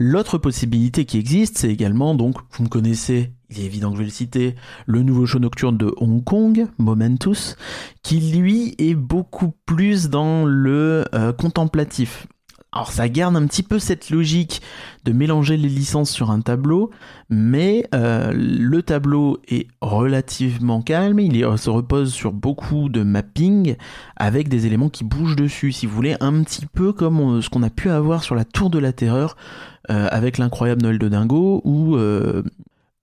L'autre 0.00 0.36
possibilité 0.36 1.04
qui 1.04 1.18
existe, 1.18 1.58
c'est 1.58 1.70
également, 1.70 2.16
donc, 2.16 2.38
vous 2.50 2.64
me 2.64 2.68
connaissez, 2.68 3.32
il 3.54 3.62
est 3.62 3.66
évident 3.66 3.90
que 3.90 3.96
je 3.96 4.00
vais 4.00 4.06
le 4.06 4.10
citer, 4.10 4.54
le 4.86 5.02
nouveau 5.02 5.26
show 5.26 5.38
nocturne 5.38 5.76
de 5.76 5.92
Hong 5.96 6.22
Kong, 6.22 6.66
Momentus, 6.78 7.56
qui 8.02 8.20
lui 8.20 8.74
est 8.78 8.94
beaucoup 8.94 9.52
plus 9.66 10.08
dans 10.08 10.44
le 10.44 11.04
euh, 11.14 11.32
contemplatif. 11.32 12.26
Alors 12.74 12.90
ça 12.90 13.08
garde 13.08 13.36
un 13.36 13.46
petit 13.46 13.62
peu 13.62 13.78
cette 13.78 14.10
logique 14.10 14.60
de 15.04 15.12
mélanger 15.12 15.56
les 15.56 15.68
licences 15.68 16.10
sur 16.10 16.32
un 16.32 16.40
tableau, 16.40 16.90
mais 17.30 17.86
euh, 17.94 18.32
le 18.34 18.82
tableau 18.82 19.38
est 19.46 19.68
relativement 19.80 20.82
calme, 20.82 21.20
il 21.20 21.46
se 21.56 21.70
repose 21.70 22.12
sur 22.12 22.32
beaucoup 22.32 22.88
de 22.88 23.04
mapping 23.04 23.76
avec 24.16 24.48
des 24.48 24.66
éléments 24.66 24.88
qui 24.88 25.04
bougent 25.04 25.36
dessus, 25.36 25.70
si 25.70 25.86
vous 25.86 25.94
voulez, 25.94 26.16
un 26.18 26.42
petit 26.42 26.66
peu 26.66 26.92
comme 26.92 27.40
ce 27.40 27.48
qu'on 27.48 27.62
a 27.62 27.70
pu 27.70 27.90
avoir 27.90 28.24
sur 28.24 28.34
la 28.34 28.44
Tour 28.44 28.70
de 28.70 28.80
la 28.80 28.92
Terreur 28.92 29.36
euh, 29.90 30.08
avec 30.10 30.38
l'incroyable 30.38 30.82
Noël 30.82 30.98
de 30.98 31.08
Dingo 31.08 31.60
ou 31.64 31.94
euh, 31.94 32.42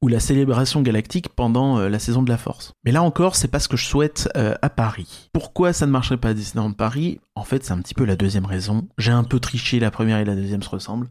ou 0.02 0.08
la 0.08 0.20
célébration 0.20 0.82
galactique 0.82 1.30
pendant 1.30 1.78
euh, 1.78 1.90
la 1.90 2.00
saison 2.00 2.24
de 2.24 2.30
la 2.30 2.38
Force. 2.38 2.74
Mais 2.84 2.92
là 2.92 3.04
encore, 3.04 3.36
c'est 3.36 3.48
pas 3.48 3.60
ce 3.60 3.68
que 3.68 3.78
je 3.78 3.86
souhaite 3.86 4.30
euh, 4.36 4.56
à 4.62 4.70
Paris. 4.70 5.30
Pourquoi 5.34 5.74
ça 5.74 5.86
ne 5.86 5.92
marcherait 5.92 6.18
pas 6.18 6.30
à 6.30 6.34
Disneyland 6.34 6.74
Paris? 6.74 7.20
En 7.36 7.44
fait, 7.44 7.64
c'est 7.64 7.74
un 7.74 7.80
petit 7.80 7.94
peu 7.94 8.06
la 8.06 8.16
deuxième 8.16 8.46
raison. 8.46 8.88
J'ai 8.98 9.12
un 9.12 9.24
peu 9.24 9.40
triché, 9.40 9.80
la 9.80 9.92
première 9.92 10.18
et 10.18 10.26
la 10.26 10.36
deuxième 10.36 10.64
se 10.64 10.70
ressemblent. 10.70 11.08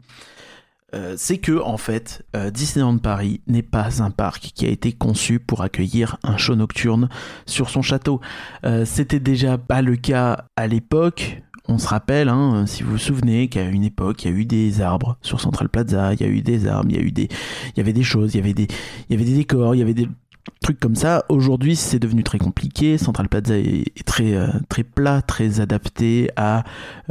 Euh, 0.93 1.13
c'est 1.17 1.37
que 1.37 1.57
en 1.57 1.77
fait, 1.77 2.25
Disneyland 2.51 2.97
Paris 2.97 3.39
n'est 3.47 3.61
pas 3.61 4.03
un 4.03 4.11
parc 4.11 4.51
qui 4.53 4.65
a 4.65 4.69
été 4.69 4.91
conçu 4.91 5.39
pour 5.39 5.61
accueillir 5.61 6.17
un 6.23 6.35
show 6.35 6.55
nocturne 6.55 7.07
sur 7.45 7.69
son 7.69 7.81
château. 7.81 8.19
C'était 8.83 9.21
déjà 9.21 9.57
pas 9.57 9.81
le 9.81 9.95
cas 9.95 10.47
à 10.57 10.67
l'époque 10.67 11.41
on 11.67 11.77
se 11.77 11.87
rappelle, 11.87 12.29
hein, 12.29 12.65
si 12.65 12.83
vous 12.83 12.91
vous 12.91 12.97
souvenez, 12.97 13.47
qu'à 13.47 13.63
une 13.63 13.83
époque, 13.83 14.23
il 14.23 14.31
y 14.31 14.33
a 14.33 14.37
eu 14.37 14.45
des 14.45 14.81
arbres 14.81 15.17
sur 15.21 15.39
Central 15.39 15.69
Plaza, 15.69 16.13
il 16.13 16.21
y 16.21 16.23
a 16.23 16.27
eu 16.27 16.41
des 16.41 16.67
arbres, 16.67 16.89
il 16.89 16.95
y 16.95 16.99
a 16.99 17.03
eu 17.03 17.11
des, 17.11 17.29
avait 17.77 17.93
des 17.93 18.03
choses, 18.03 18.33
il 18.33 18.37
y 18.37 18.41
avait 18.41 18.53
des, 18.53 19.33
décors, 19.35 19.75
il 19.75 19.79
y 19.79 19.81
avait 19.81 19.93
des 19.93 20.07
trucs 20.61 20.79
comme 20.79 20.95
ça. 20.95 21.23
Aujourd'hui, 21.29 21.75
c'est 21.75 21.99
devenu 21.99 22.23
très 22.23 22.39
compliqué. 22.39 22.97
Central 22.97 23.29
Plaza 23.29 23.57
est, 23.57 24.05
très, 24.05 24.33
euh, 24.33 24.47
très 24.69 24.83
plat, 24.83 25.21
très 25.21 25.59
adapté 25.59 26.29
à 26.35 26.63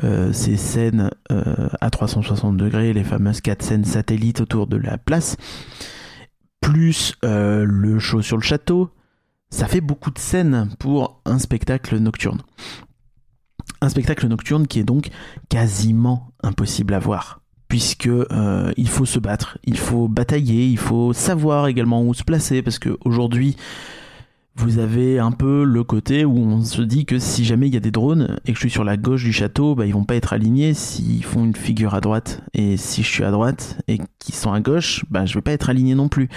euh, 0.02 0.32
ces 0.32 0.56
scènes 0.56 1.10
euh, 1.30 1.68
à 1.80 1.90
360 1.90 2.56
degrés, 2.56 2.92
les 2.92 3.04
fameuses 3.04 3.40
quatre 3.40 3.62
scènes 3.62 3.84
satellites 3.84 4.40
autour 4.40 4.66
de 4.66 4.76
la 4.76 4.98
place, 4.98 5.36
plus 6.60 7.14
le 7.22 7.98
show 7.98 8.20
sur 8.20 8.36
le 8.36 8.42
château. 8.42 8.90
Ça 9.52 9.66
fait 9.66 9.80
beaucoup 9.80 10.12
de 10.12 10.18
scènes 10.18 10.68
pour 10.78 11.20
un 11.24 11.40
spectacle 11.40 11.98
nocturne. 11.98 12.40
Un 13.80 13.88
spectacle 13.88 14.26
nocturne 14.26 14.66
qui 14.66 14.78
est 14.78 14.84
donc 14.84 15.08
quasiment 15.48 16.32
impossible 16.42 16.94
à 16.94 16.98
voir 16.98 17.40
puisque 17.68 18.08
euh, 18.08 18.72
il 18.76 18.88
faut 18.88 19.06
se 19.06 19.20
battre, 19.20 19.56
il 19.64 19.78
faut 19.78 20.08
batailler, 20.08 20.66
il 20.66 20.76
faut 20.76 21.12
savoir 21.12 21.68
également 21.68 22.02
où 22.02 22.12
se 22.12 22.24
placer 22.24 22.62
parce 22.62 22.80
que 22.80 22.98
aujourd'hui 23.04 23.56
vous 24.56 24.78
avez 24.78 25.18
un 25.18 25.30
peu 25.30 25.64
le 25.64 25.84
côté 25.84 26.24
où 26.24 26.36
on 26.36 26.62
se 26.62 26.82
dit 26.82 27.06
que 27.06 27.18
si 27.18 27.44
jamais 27.44 27.68
il 27.68 27.74
y 27.74 27.76
a 27.76 27.80
des 27.80 27.92
drones 27.92 28.38
et 28.44 28.52
que 28.52 28.56
je 28.56 28.60
suis 28.60 28.70
sur 28.70 28.84
la 28.84 28.96
gauche 28.96 29.24
du 29.24 29.32
château, 29.32 29.74
bah, 29.74 29.86
ils 29.86 29.94
vont 29.94 30.04
pas 30.04 30.16
être 30.16 30.32
alignés 30.32 30.74
s'ils 30.74 31.24
font 31.24 31.44
une 31.44 31.56
figure 31.56 31.94
à 31.94 32.00
droite. 32.00 32.42
Et 32.52 32.76
si 32.76 33.02
je 33.02 33.08
suis 33.08 33.24
à 33.24 33.30
droite 33.30 33.78
et 33.88 33.98
qu'ils 34.18 34.34
sont 34.34 34.52
à 34.52 34.60
gauche, 34.60 35.04
bah, 35.08 35.24
je 35.24 35.34
vais 35.34 35.40
pas 35.40 35.52
être 35.52 35.70
aligné 35.70 35.94
non 35.94 36.08
plus. 36.08 36.28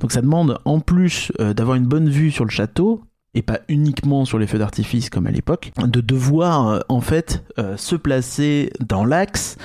Donc 0.00 0.12
ça 0.12 0.20
demande 0.20 0.58
en 0.64 0.80
plus 0.80 1.32
euh, 1.40 1.54
d'avoir 1.54 1.76
une 1.76 1.86
bonne 1.86 2.08
vue 2.08 2.30
sur 2.30 2.44
le 2.44 2.50
château, 2.50 3.02
et 3.34 3.42
pas 3.42 3.60
uniquement 3.68 4.24
sur 4.24 4.38
les 4.38 4.46
feux 4.46 4.58
d'artifice 4.58 5.10
comme 5.10 5.26
à 5.26 5.30
l'époque, 5.30 5.72
de 5.78 6.00
devoir 6.00 6.68
euh, 6.68 6.80
en 6.88 7.00
fait 7.00 7.44
euh, 7.58 7.76
se 7.76 7.96
placer 7.96 8.72
dans 8.80 9.04
l'axe, 9.04 9.56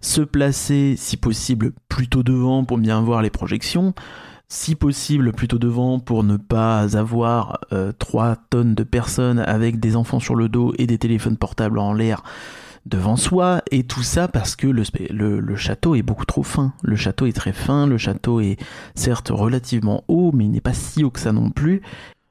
se 0.00 0.20
placer 0.20 0.94
si 0.96 1.16
possible 1.16 1.72
plutôt 1.88 2.22
devant 2.22 2.64
pour 2.64 2.78
bien 2.78 3.00
voir 3.00 3.22
les 3.22 3.30
projections, 3.30 3.94
si 4.48 4.76
possible 4.76 5.32
plutôt 5.32 5.58
devant 5.58 5.98
pour 5.98 6.22
ne 6.22 6.36
pas 6.36 6.96
avoir 6.96 7.60
euh, 7.72 7.92
3 7.98 8.36
tonnes 8.50 8.74
de 8.74 8.84
personnes 8.84 9.40
avec 9.40 9.80
des 9.80 9.96
enfants 9.96 10.20
sur 10.20 10.36
le 10.36 10.48
dos 10.48 10.72
et 10.78 10.86
des 10.86 10.98
téléphones 10.98 11.36
portables 11.36 11.78
en 11.78 11.92
l'air 11.92 12.22
devant 12.86 13.16
soi, 13.16 13.60
et 13.70 13.84
tout 13.84 14.02
ça 14.02 14.28
parce 14.28 14.56
que 14.56 14.66
le, 14.66 14.82
le, 15.10 15.40
le, 15.40 15.56
château 15.56 15.94
est 15.94 16.02
beaucoup 16.02 16.24
trop 16.24 16.42
fin. 16.42 16.72
Le 16.82 16.96
château 16.96 17.26
est 17.26 17.32
très 17.32 17.52
fin, 17.52 17.86
le 17.86 17.98
château 17.98 18.40
est 18.40 18.56
certes 18.94 19.28
relativement 19.30 20.04
haut, 20.08 20.32
mais 20.32 20.44
il 20.44 20.50
n'est 20.50 20.62
pas 20.62 20.72
si 20.72 21.04
haut 21.04 21.10
que 21.10 21.20
ça 21.20 21.32
non 21.32 21.50
plus, 21.50 21.82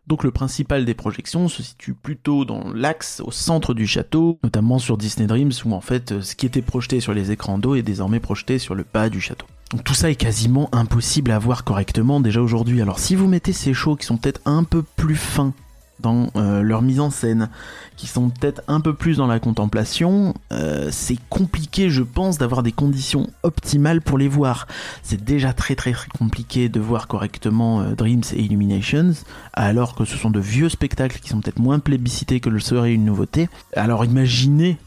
donc 0.07 0.23
le 0.23 0.31
principal 0.31 0.85
des 0.85 0.93
projections 0.93 1.47
se 1.49 1.61
situe 1.61 1.93
plutôt 1.93 2.45
dans 2.45 2.71
l'axe 2.73 3.21
au 3.25 3.31
centre 3.31 3.73
du 3.73 3.85
château, 3.85 4.39
notamment 4.43 4.79
sur 4.79 4.97
Disney 4.97 5.27
Dreams 5.27 5.51
où 5.65 5.73
en 5.73 5.81
fait 5.81 6.13
euh, 6.13 6.21
ce 6.21 6.35
qui 6.35 6.45
était 6.45 6.61
projeté 6.61 6.99
sur 7.01 7.13
les 7.13 7.31
écrans 7.31 7.57
d'eau 7.57 7.75
est 7.75 7.81
désormais 7.81 8.19
projeté 8.19 8.57
sur 8.57 8.73
le 8.73 8.85
bas 8.91 9.09
du 9.09 9.19
château. 9.19 9.45
Donc 9.71 9.83
tout 9.83 9.93
ça 9.93 10.09
est 10.09 10.15
quasiment 10.15 10.69
impossible 10.71 11.31
à 11.31 11.39
voir 11.39 11.65
correctement 11.65 12.21
déjà 12.21 12.41
aujourd'hui. 12.41 12.81
Alors 12.81 12.99
si 12.99 13.15
vous 13.15 13.27
mettez 13.27 13.51
ces 13.51 13.73
shows 13.73 13.97
qui 13.97 14.05
sont 14.05 14.17
peut-être 14.17 14.41
un 14.45 14.63
peu 14.63 14.81
plus 14.81 15.17
fins 15.17 15.53
dans 15.99 16.29
euh, 16.35 16.61
leur 16.61 16.81
mise 16.81 16.99
en 16.99 17.09
scène, 17.09 17.49
qui 17.95 18.07
sont 18.07 18.29
peut-être 18.29 18.61
un 18.67 18.79
peu 18.79 18.93
plus 18.93 19.17
dans 19.17 19.27
la 19.27 19.39
contemplation, 19.39 20.33
euh, 20.51 20.89
c'est 20.91 21.17
compliqué, 21.29 21.89
je 21.89 22.03
pense, 22.03 22.37
d'avoir 22.37 22.63
des 22.63 22.71
conditions 22.71 23.29
optimales 23.43 24.01
pour 24.01 24.17
les 24.17 24.27
voir. 24.27 24.67
C'est 25.03 25.23
déjà 25.23 25.53
très 25.53 25.75
très 25.75 25.93
très 25.93 26.09
compliqué 26.09 26.69
de 26.69 26.79
voir 26.79 27.07
correctement 27.07 27.81
euh, 27.81 27.95
Dreams 27.95 28.23
et 28.33 28.41
Illuminations, 28.41 29.13
alors 29.53 29.95
que 29.95 30.05
ce 30.05 30.17
sont 30.17 30.29
de 30.29 30.39
vieux 30.39 30.69
spectacles 30.69 31.19
qui 31.19 31.29
sont 31.29 31.41
peut-être 31.41 31.59
moins 31.59 31.79
plébiscités 31.79 32.39
que 32.39 32.49
le 32.49 32.59
serait 32.59 32.93
une 32.93 33.05
nouveauté. 33.05 33.49
Alors 33.75 34.05
imaginez, 34.05 34.77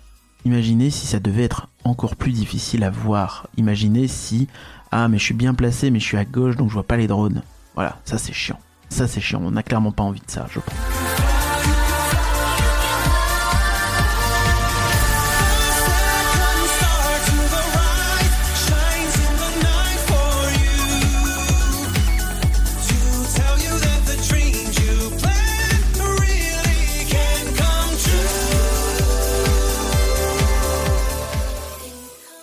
imaginez 0.44 0.90
si 0.90 1.06
ça 1.06 1.18
devait 1.18 1.44
être 1.44 1.68
encore 1.84 2.16
plus 2.16 2.32
difficile 2.32 2.84
à 2.84 2.90
voir. 2.90 3.48
Imaginez 3.56 4.06
si, 4.06 4.48
ah 4.92 5.08
mais 5.08 5.18
je 5.18 5.24
suis 5.24 5.34
bien 5.34 5.54
placé, 5.54 5.90
mais 5.90 6.00
je 6.00 6.04
suis 6.04 6.16
à 6.16 6.24
gauche, 6.24 6.56
donc 6.56 6.68
je 6.68 6.74
vois 6.74 6.86
pas 6.86 6.96
les 6.96 7.06
drones. 7.06 7.42
Voilà, 7.74 7.98
ça 8.04 8.18
c'est 8.18 8.32
chiant. 8.32 8.58
Ça, 8.90 9.06
c'est 9.06 9.20
chiant. 9.20 9.40
On 9.42 9.52
n'a 9.52 9.62
clairement 9.62 9.92
pas 9.92 10.02
envie 10.02 10.20
de 10.20 10.30
ça, 10.30 10.46
je 10.50 10.60
pense. 10.60 10.74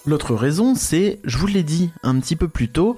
L'autre 0.07 0.35
raison, 0.35 0.73
c'est, 0.73 1.19
je 1.25 1.37
vous 1.37 1.47
l'ai 1.47 1.63
dit 1.63 1.91
un 2.01 2.17
petit 2.21 2.37
peu 2.37 2.47
plus 2.47 2.69
tôt, 2.69 2.95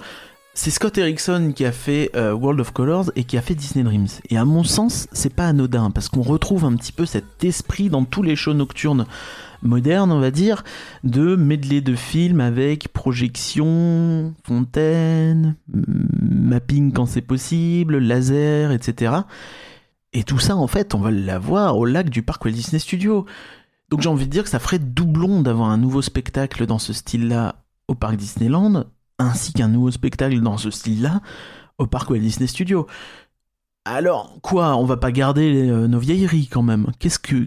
c'est 0.54 0.70
Scott 0.70 0.98
Erickson 0.98 1.52
qui 1.54 1.64
a 1.64 1.72
fait 1.72 2.10
euh, 2.16 2.32
World 2.32 2.60
of 2.60 2.72
Colors 2.72 3.10
et 3.14 3.24
qui 3.24 3.38
a 3.38 3.42
fait 3.42 3.54
Disney 3.54 3.84
Dreams. 3.84 4.08
Et 4.28 4.36
à 4.36 4.44
mon 4.44 4.64
sens, 4.64 5.06
c'est 5.12 5.32
pas 5.32 5.46
anodin 5.46 5.90
parce 5.90 6.08
qu'on 6.08 6.22
retrouve 6.22 6.64
un 6.64 6.74
petit 6.74 6.92
peu 6.92 7.06
cet 7.06 7.44
esprit 7.44 7.88
dans 7.88 8.04
tous 8.04 8.22
les 8.22 8.36
shows 8.36 8.54
nocturnes 8.54 9.06
modernes, 9.62 10.10
on 10.10 10.20
va 10.20 10.30
dire, 10.30 10.64
de 11.04 11.36
medley 11.36 11.80
de 11.80 11.94
films 11.94 12.40
avec 12.40 12.88
projection, 12.88 14.34
fontaine, 14.44 15.54
mapping 15.68 16.92
quand 16.92 17.06
c'est 17.06 17.20
possible, 17.20 17.98
laser, 17.98 18.72
etc. 18.72 19.12
Et 20.12 20.24
tout 20.24 20.38
ça, 20.38 20.56
en 20.56 20.66
fait, 20.66 20.94
on 20.94 21.00
va 21.00 21.10
l'avoir 21.10 21.78
au 21.78 21.84
lac 21.84 22.10
du 22.10 22.22
parc 22.22 22.44
Walt 22.44 22.52
Disney 22.52 22.80
Studios. 22.80 23.24
Donc 23.90 24.00
j'ai 24.02 24.08
envie 24.08 24.26
de 24.26 24.30
dire 24.30 24.44
que 24.44 24.50
ça 24.50 24.58
ferait 24.58 24.78
doublon 24.78 25.42
d'avoir 25.42 25.70
un 25.70 25.78
nouveau 25.78 26.02
spectacle 26.02 26.66
dans 26.66 26.78
ce 26.78 26.92
style-là 26.92 27.56
au 27.88 27.94
parc 27.94 28.16
Disneyland 28.16 28.86
ainsi 29.20 29.52
qu'un 29.52 29.68
nouveau 29.68 29.90
spectacle 29.90 30.40
dans 30.40 30.56
ce 30.56 30.70
style-là 30.70 31.20
au 31.78 31.86
parc 31.86 32.10
Walt 32.10 32.18
Disney 32.18 32.46
Studios. 32.46 32.86
Alors, 33.84 34.38
quoi, 34.42 34.76
on 34.76 34.84
va 34.84 34.96
pas 34.96 35.12
garder 35.12 35.68
euh, 35.68 35.88
nos 35.88 35.98
vieilleries 35.98 36.48
quand 36.48 36.62
même? 36.62 36.86
Qu'est-ce 36.98 37.18
que... 37.18 37.46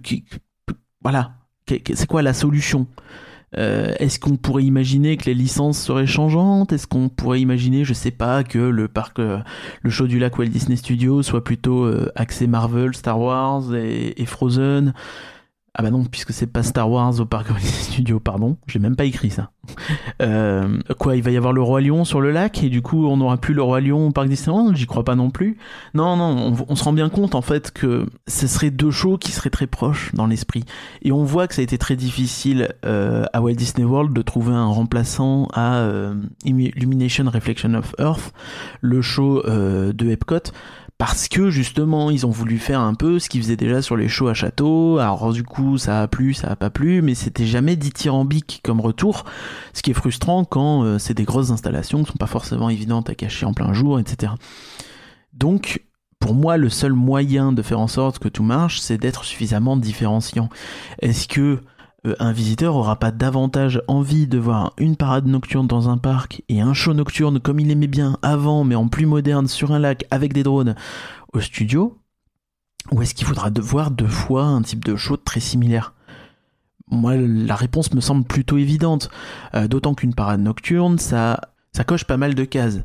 voilà, 1.02 1.34
c'est 1.68 2.08
quoi 2.08 2.22
la 2.22 2.34
solution? 2.34 2.88
Euh, 3.56 3.94
Est-ce 4.00 4.20
qu'on 4.20 4.36
pourrait 4.36 4.64
imaginer 4.64 5.16
que 5.18 5.26
les 5.26 5.36
licences 5.36 5.80
seraient 5.80 6.08
changeantes? 6.08 6.74
Est-ce 6.74 6.88
qu'on 6.88 7.10
pourrait 7.10 7.40
imaginer, 7.40 7.86
je 7.86 7.94
sais 7.94 8.12
pas, 8.12 8.44
que 8.44 8.58
le 8.58 8.88
parc, 8.88 9.20
euh, 9.20 9.40
le 9.84 9.90
show 9.92 10.08
du 10.08 10.18
lac 10.18 10.38
Walt 10.40 10.48
Disney 10.48 10.76
Studios 10.76 11.22
soit 11.22 11.44
plutôt 11.44 11.88
axé 12.16 12.48
Marvel, 12.48 12.96
Star 12.96 13.20
Wars 13.20 13.76
et, 13.76 14.20
et 14.20 14.26
Frozen? 14.26 14.94
Ah 15.76 15.82
bah 15.82 15.90
non, 15.90 16.04
puisque 16.04 16.34
c'est 16.34 16.46
pas 16.46 16.62
Star 16.62 16.88
Wars 16.88 17.20
au 17.20 17.26
parc 17.26 17.48
Studio, 17.60 18.20
pardon, 18.20 18.58
j'ai 18.68 18.78
même 18.78 18.96
pas 18.96 19.06
écrit 19.06 19.32
ça. 19.32 19.50
Euh, 20.22 20.78
quoi, 21.00 21.16
il 21.16 21.24
va 21.24 21.32
y 21.32 21.38
avoir 21.38 21.52
le 21.52 21.64
Roi 21.64 21.82
Lion 21.82 22.06
sur 22.06 22.22
le 22.22 22.32
lac 22.32 22.64
et 22.64 22.70
du 22.70 22.84
coup 22.84 23.08
on 23.08 23.18
n'aura 23.18 23.38
plus 23.38 23.56
le 23.56 23.64
Roi 23.64 23.82
Lion 23.82 24.08
au 24.08 24.12
parc 24.12 24.28
Disneyland? 24.28 24.76
J'y 24.76 24.86
crois 24.86 25.04
pas 25.04 25.16
non 25.16 25.32
plus. 25.32 25.58
Non, 25.96 26.16
non, 26.16 26.54
on, 26.68 26.76
se 26.76 26.84
rend 26.84 26.94
bien 26.94 27.10
compte 27.10 27.34
en 27.34 27.42
fait 27.42 27.72
que 27.72 28.06
ce 28.28 28.46
serait 28.46 28.70
deux 28.70 28.92
shows 28.92 29.18
qui 29.18 29.32
seraient 29.32 29.50
très 29.50 29.66
proches 29.66 30.14
dans 30.14 30.28
l'esprit. 30.28 30.64
Et 31.02 31.12
on 31.12 31.24
voit 31.24 31.48
que 31.48 31.56
ça 31.56 31.62
a 31.62 31.64
été 31.64 31.80
très 31.80 31.96
difficile 31.96 32.76
euh, 32.86 33.26
à 33.34 33.42
Walt 33.42 33.54
Disney 33.54 33.86
World 33.86 34.14
de 34.14 34.22
trouver 34.22 34.54
un 34.54 34.68
remplaçant 34.68 35.48
à 35.54 35.78
euh, 35.78 36.14
Illumination 36.46 37.26
Reflection 37.28 37.74
of 37.74 37.96
Earth, 37.98 38.32
le 38.82 39.02
show 39.02 39.42
de 39.44 40.10
Epcot 40.10 40.52
parce 41.06 41.28
que 41.28 41.50
justement 41.50 42.12
ils 42.12 42.26
ont 42.26 42.30
voulu 42.30 42.58
faire 42.58 42.80
un 42.80 42.94
peu 42.94 43.20
ce 43.20 43.28
qu'ils 43.28 43.42
faisaient 43.42 43.58
déjà 43.58 43.82
sur 43.82 43.98
les 43.98 44.08
shows 44.08 44.30
à 44.30 44.34
château. 44.34 45.00
Alors 45.00 45.34
du 45.34 45.44
coup 45.44 45.78
ça 45.78 46.02
a 46.02 46.08
plu, 46.08 46.34
ça 46.34 46.48
a 46.48 46.56
pas 46.56 46.70
plu, 46.70 47.02
mais 47.02 47.14
c'était 47.14 47.46
jamais 47.46 47.76
dithyrambique 47.76 48.62
comme 48.64 48.80
retour, 48.80 49.26
ce 49.74 49.82
qui 49.82 49.92
est 49.92 49.96
frustrant 49.96 50.46
quand 50.46 50.86
euh, 50.86 51.00
c'est 51.00 51.14
des 51.14 51.26
grosses 51.26 51.52
installations 51.52 52.06
qui 52.06 52.12
sont 52.14 52.18
pas 52.18 52.26
forcément 52.26 52.70
évidentes 52.70 53.10
à 53.10 53.16
cacher 53.16 53.46
en 53.46 53.54
plein 53.54 53.74
jour, 53.74 54.00
etc. 54.00 54.32
Donc 55.34 55.84
pour 56.22 56.36
moi, 56.36 56.56
le 56.56 56.70
seul 56.70 56.94
moyen 56.94 57.52
de 57.52 57.62
faire 57.62 57.82
en 57.82 57.90
sorte 57.90 58.20
que 58.20 58.30
tout 58.30 58.44
marche, 58.44 58.80
c'est 58.80 58.98
d'être 58.98 59.26
suffisamment 59.26 59.76
différenciant. 59.76 60.48
Est-ce 61.02 61.28
que 61.28 61.60
un 62.20 62.32
visiteur 62.34 62.76
aura 62.76 62.98
pas 62.98 63.12
davantage 63.12 63.82
envie 63.88 64.28
de 64.28 64.38
voir 64.38 64.74
une 64.78 64.98
parade 64.98 65.26
nocturne 65.26 65.68
dans 65.68 65.90
un 65.90 65.98
parc 65.98 66.44
et 66.50 66.60
un 66.60 66.74
show 66.74 66.94
nocturne 66.94 67.40
comme 67.40 67.60
il 67.60 67.72
aimait 67.72 67.88
bien 67.88 68.18
avant, 68.22 68.64
mais 68.64 68.76
en 68.76 68.90
plus 68.90 69.06
moderne 69.06 69.48
sur 69.48 69.72
un 69.72 69.80
lac 69.80 70.06
avec 70.12 70.34
des 70.34 70.44
drones 70.44 70.76
au 71.34 71.40
studio? 71.40 71.98
Ou 72.92 73.02
est-ce 73.02 73.14
qu'il 73.14 73.26
faudra 73.26 73.50
voir 73.62 73.92
deux 73.92 74.08
fois 74.08 74.44
un 74.44 74.62
type 74.62 74.84
de 74.84 74.96
show 74.96 75.18
très 75.18 75.40
similaire? 75.40 75.94
Moi, 76.90 77.16
la 77.16 77.56
réponse 77.56 77.94
me 77.94 78.02
semble 78.02 78.26
plutôt 78.26 78.58
évidente. 78.58 79.10
Euh, 79.56 79.68
d'autant 79.68 79.94
qu'une 79.94 80.14
parade 80.14 80.42
nocturne, 80.42 81.00
ça, 81.00 81.40
ça 81.72 81.84
coche 81.84 82.04
pas 82.04 82.18
mal 82.18 82.36
de 82.36 82.44
cases. 82.44 82.82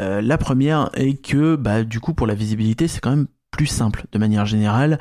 Euh, 0.00 0.20
la 0.22 0.38
première 0.38 0.90
est 0.94 1.22
que, 1.22 1.56
bah, 1.56 1.84
du 1.84 2.00
coup, 2.00 2.14
pour 2.14 2.26
la 2.26 2.34
visibilité, 2.34 2.88
c'est 2.88 3.00
quand 3.00 3.10
même 3.10 3.28
plus 3.54 3.66
simple 3.66 4.06
de 4.10 4.18
manière 4.18 4.46
générale. 4.46 4.98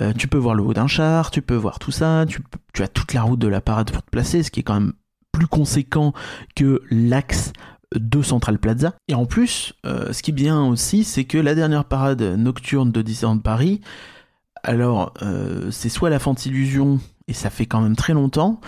Euh, 0.00 0.12
tu 0.16 0.28
peux 0.28 0.38
voir 0.38 0.54
le 0.54 0.62
haut 0.62 0.72
d'un 0.72 0.86
char, 0.86 1.32
tu 1.32 1.42
peux 1.42 1.56
voir 1.56 1.80
tout 1.80 1.90
ça, 1.90 2.24
tu, 2.28 2.40
as 2.80 2.86
toute 2.86 3.14
la 3.14 3.22
route 3.22 3.40
de 3.40 3.48
la 3.48 3.60
parade 3.60 3.90
pour 3.90 4.00
te 4.00 4.10
placer, 4.10 4.44
ce 4.44 4.52
qui 4.52 4.60
est 4.60 4.62
quand 4.62 4.74
même 4.74 4.92
plus 5.32 5.48
conséquent 5.48 6.12
que 6.54 6.82
l'axe 6.88 7.52
de 7.96 8.22
Central 8.22 8.58
Plaza. 8.58 8.94
Et 9.08 9.14
en 9.14 9.26
plus, 9.26 9.72
euh, 9.86 10.12
ce 10.12 10.22
qui 10.22 10.30
est 10.30 10.34
bien 10.34 10.64
aussi, 10.64 11.02
c'est 11.02 11.24
que 11.24 11.36
la 11.36 11.56
dernière 11.56 11.84
parade 11.84 12.22
nocturne 12.22 12.92
de 12.92 13.02
Disneyland 13.02 13.38
Paris, 13.38 13.80
alors 14.62 15.12
euh, 15.22 15.72
c'est 15.72 15.88
soit 15.88 16.08
la 16.08 16.20
Fantillusion, 16.20 17.00
et 17.26 17.32
ça 17.32 17.50
fait 17.50 17.66
quand 17.66 17.80
même 17.80 17.96
très 17.96 18.12
longtemps, 18.12 18.60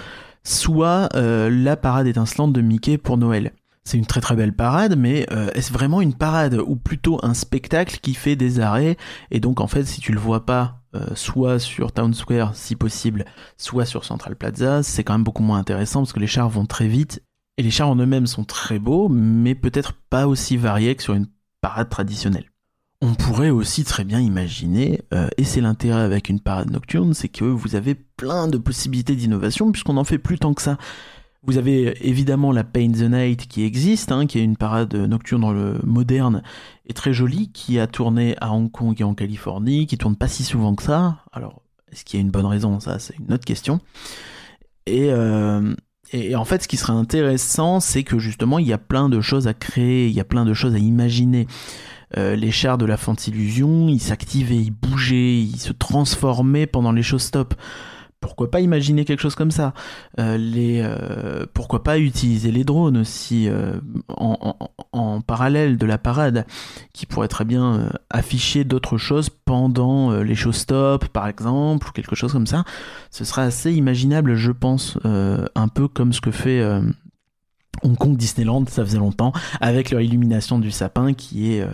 soit 0.43 1.09
la 1.15 1.77
parade 1.77 2.09
étincelante 2.09 2.53
de 2.53 2.61
Mickey 2.61 2.99
pour 2.99 3.19
Noël. 3.19 3.53
C'est 3.89 3.97
une 3.97 4.05
très 4.05 4.21
très 4.21 4.37
belle 4.37 4.53
parade, 4.53 4.99
mais 4.99 5.27
euh, 5.33 5.49
est-ce 5.55 5.73
vraiment 5.73 6.03
une 6.03 6.13
parade 6.13 6.61
ou 6.67 6.77
plutôt 6.77 7.19
un 7.23 7.33
spectacle 7.33 8.01
qui 8.03 8.13
fait 8.13 8.37
des 8.37 8.61
arrêts 8.61 8.99
Et 9.31 9.41
donc 9.41 9.63
en 9.63 9.67
fait, 9.67 9.85
si 9.85 10.03
tu 10.03 10.13
le 10.13 10.21
vois 10.21 10.45
pas, 10.45 10.83
euh, 10.95 11.07
soit 11.15 11.59
sur 11.59 11.91
Town 11.91 12.13
Square 12.13 12.55
si 12.55 12.77
possible, 12.77 13.25
soit 13.57 13.87
sur 13.87 14.05
Central 14.05 14.37
Plaza, 14.37 14.83
c'est 14.83 15.05
quand 15.05 15.15
même 15.15 15.25
beaucoup 15.25 15.43
moins 15.43 15.57
intéressant 15.57 16.01
parce 16.01 16.13
que 16.13 16.21
les 16.21 16.27
chars 16.27 16.51
vont 16.51 16.67
très 16.67 16.87
vite 16.87 17.23
et 17.57 17.63
les 17.63 17.71
chars 17.71 17.89
en 17.89 17.97
eux-mêmes 17.97 18.27
sont 18.27 18.45
très 18.45 18.79
beaux, 18.79 19.09
mais 19.09 19.55
peut-être 19.55 19.95
pas 20.11 20.29
aussi 20.29 20.59
variés 20.59 20.95
que 20.95 21.03
sur 21.03 21.15
une 21.15 21.29
parade 21.63 21.89
traditionnelle. 21.89 22.51
On 23.01 23.15
pourrait 23.15 23.49
aussi 23.49 23.85
très 23.85 24.05
bien 24.05 24.21
imaginer, 24.21 25.01
euh, 25.15 25.29
et 25.39 25.45
c'est 25.45 25.63
l'intérêt 25.63 26.03
avec 26.03 26.29
une 26.29 26.41
parade 26.41 26.71
nocturne, 26.71 27.15
c'est 27.15 27.29
que 27.31 27.45
vous 27.45 27.75
avez 27.75 27.95
plein 27.95 28.49
de 28.49 28.59
possibilités 28.59 29.17
d'innovation 29.17 29.73
puisqu'on 29.73 29.95
n'en 29.95 30.05
fait 30.05 30.19
plus 30.19 30.39
tant 30.39 30.53
que 30.53 30.61
ça. 30.61 30.77
Vous 31.45 31.57
avez 31.57 31.97
évidemment 32.07 32.51
la 32.51 32.65
Paint 32.65 32.93
the 32.93 33.09
Night 33.09 33.47
qui 33.47 33.63
existe, 33.63 34.11
hein, 34.11 34.27
qui 34.27 34.39
est 34.39 34.45
une 34.45 34.57
parade 34.57 34.95
nocturne 34.95 35.43
dans 35.43 35.53
le 35.53 35.79
moderne 35.85 36.43
et 36.87 36.95
très 36.95 37.13
jolie, 37.13 37.51
qui 37.53 37.79
a 37.79 37.87
tourné 37.87 38.35
à 38.41 38.53
Hong 38.53 38.71
Kong 38.71 39.01
et 39.01 39.05
en 39.05 39.15
Californie, 39.15 39.87
qui 39.87 39.97
tourne 39.97 40.17
pas 40.17 40.27
si 40.27 40.43
souvent 40.43 40.75
que 40.75 40.83
ça. 40.83 41.19
Alors, 41.33 41.63
est-ce 41.93 42.05
qu'il 42.05 42.19
y 42.19 42.21
a 42.21 42.25
une 42.25 42.31
bonne 42.31 42.47
raison? 42.47 42.81
Ça, 42.81 42.99
c'est 42.99 43.17
une 43.19 43.33
autre 43.33 43.45
question. 43.45 43.81
Et, 44.87 45.11
euh, 45.11 45.75
et, 46.13 46.35
en 46.35 46.45
fait, 46.45 46.63
ce 46.63 46.69
qui 46.69 46.77
serait 46.77 46.93
intéressant, 46.93 47.79
c'est 47.79 48.03
que 48.03 48.19
justement, 48.19 48.59
il 48.59 48.67
y 48.67 48.73
a 48.73 48.79
plein 48.79 49.09
de 49.09 49.21
choses 49.21 49.47
à 49.47 49.55
créer, 49.55 50.09
il 50.09 50.15
y 50.15 50.21
a 50.21 50.25
plein 50.25 50.45
de 50.45 50.55
choses 50.55 50.75
à 50.75 50.79
imaginer. 50.79 51.47
Euh, 52.17 52.35
les 52.37 52.51
chars 52.51 52.79
de 52.79 52.87
la 52.87 52.97
Fantillusion, 52.97 53.89
ils 53.89 54.01
s'activaient, 54.01 54.57
ils 54.57 54.71
bougeaient, 54.71 55.39
ils 55.39 55.59
se 55.59 55.73
transformaient 55.73 56.67
pendant 56.67 56.91
les 56.91 57.03
showstops 57.03 57.57
pourquoi 58.21 58.51
pas 58.51 58.61
imaginer 58.61 59.05
quelque 59.05 59.21
chose 59.21 59.35
comme 59.35 59.51
ça? 59.51 59.75
Euh, 60.19 60.37
les, 60.37 60.81
euh, 60.83 61.47
Pourquoi 61.55 61.85
pas 61.85 61.99
utiliser 61.99 62.51
les 62.51 62.65
drones 62.65 62.97
aussi 62.97 63.49
euh, 63.49 63.81
en, 64.09 65.21
parallèle 65.21 65.77
de 65.77 65.87
la 65.87 65.99
parade, 65.99 66.47
qui 66.93 67.07
pourrait 67.07 67.29
très 67.29 67.45
bien 67.45 67.91
afficher 68.11 68.65
d'autres 68.65 68.97
choses 68.97 69.29
pendant 69.31 70.13
les 70.23 70.35
show 70.35 70.53
stop 70.53 71.07
par 71.09 71.29
exemple, 71.29 71.89
ou 71.89 71.93
quelque 71.93 72.17
chose 72.17 72.33
comme 72.33 72.47
ça. 72.47 72.65
Ce 73.11 73.25
serait 73.25 73.43
assez 73.43 73.73
imaginable, 73.73 74.35
je 74.35 74.53
pense, 74.53 74.99
un 75.05 75.69
peu 75.69 75.89
comme 75.89 76.13
ce 76.13 76.21
que 76.21 76.31
fait 76.31 76.63
Hong 77.83 77.97
Kong 77.97 78.17
Disneyland, 78.17 78.65
ça 78.69 78.85
faisait 78.85 78.99
longtemps, 78.99 79.33
avec 79.61 79.91
leur 79.91 80.01
illumination 80.01 80.59
du 80.59 80.71
sapin 80.71 81.13
qui 81.13 81.53
est 81.53 81.67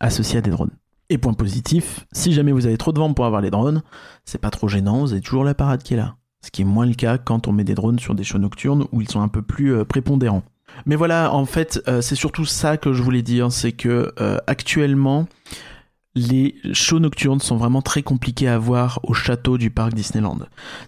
associée 0.00 0.38
à 0.38 0.42
des 0.42 0.50
drones. 0.50 0.70
Et 1.12 1.18
point 1.18 1.34
positif, 1.34 2.06
si 2.12 2.32
jamais 2.32 2.52
vous 2.52 2.64
avez 2.64 2.78
trop 2.78 2.90
de 2.90 2.98
vent 2.98 3.12
pour 3.12 3.26
avoir 3.26 3.42
les 3.42 3.50
drones, 3.50 3.82
c'est 4.24 4.40
pas 4.40 4.48
trop 4.48 4.66
gênant, 4.66 5.00
vous 5.00 5.12
avez 5.12 5.20
toujours 5.20 5.44
la 5.44 5.52
parade 5.52 5.82
qui 5.82 5.92
est 5.92 5.98
là. 5.98 6.16
Ce 6.42 6.50
qui 6.50 6.62
est 6.62 6.64
moins 6.64 6.86
le 6.86 6.94
cas 6.94 7.18
quand 7.18 7.48
on 7.48 7.52
met 7.52 7.64
des 7.64 7.74
drones 7.74 7.98
sur 7.98 8.14
des 8.14 8.24
shows 8.24 8.38
nocturnes 8.38 8.86
où 8.92 9.02
ils 9.02 9.10
sont 9.10 9.20
un 9.20 9.28
peu 9.28 9.42
plus 9.42 9.74
euh, 9.74 9.84
prépondérants. 9.84 10.42
Mais 10.86 10.96
voilà, 10.96 11.34
en 11.34 11.44
fait, 11.44 11.82
euh, 11.86 12.00
c'est 12.00 12.14
surtout 12.14 12.46
ça 12.46 12.78
que 12.78 12.94
je 12.94 13.02
voulais 13.02 13.20
dire, 13.20 13.52
c'est 13.52 13.72
que 13.72 14.14
euh, 14.22 14.38
actuellement, 14.46 15.28
les 16.14 16.54
shows 16.72 17.00
nocturnes 17.00 17.40
sont 17.40 17.56
vraiment 17.56 17.82
très 17.82 18.02
compliqués 18.02 18.48
à 18.48 18.56
voir 18.56 18.98
au 19.02 19.12
château 19.12 19.58
du 19.58 19.68
parc 19.68 19.92
Disneyland. 19.92 20.38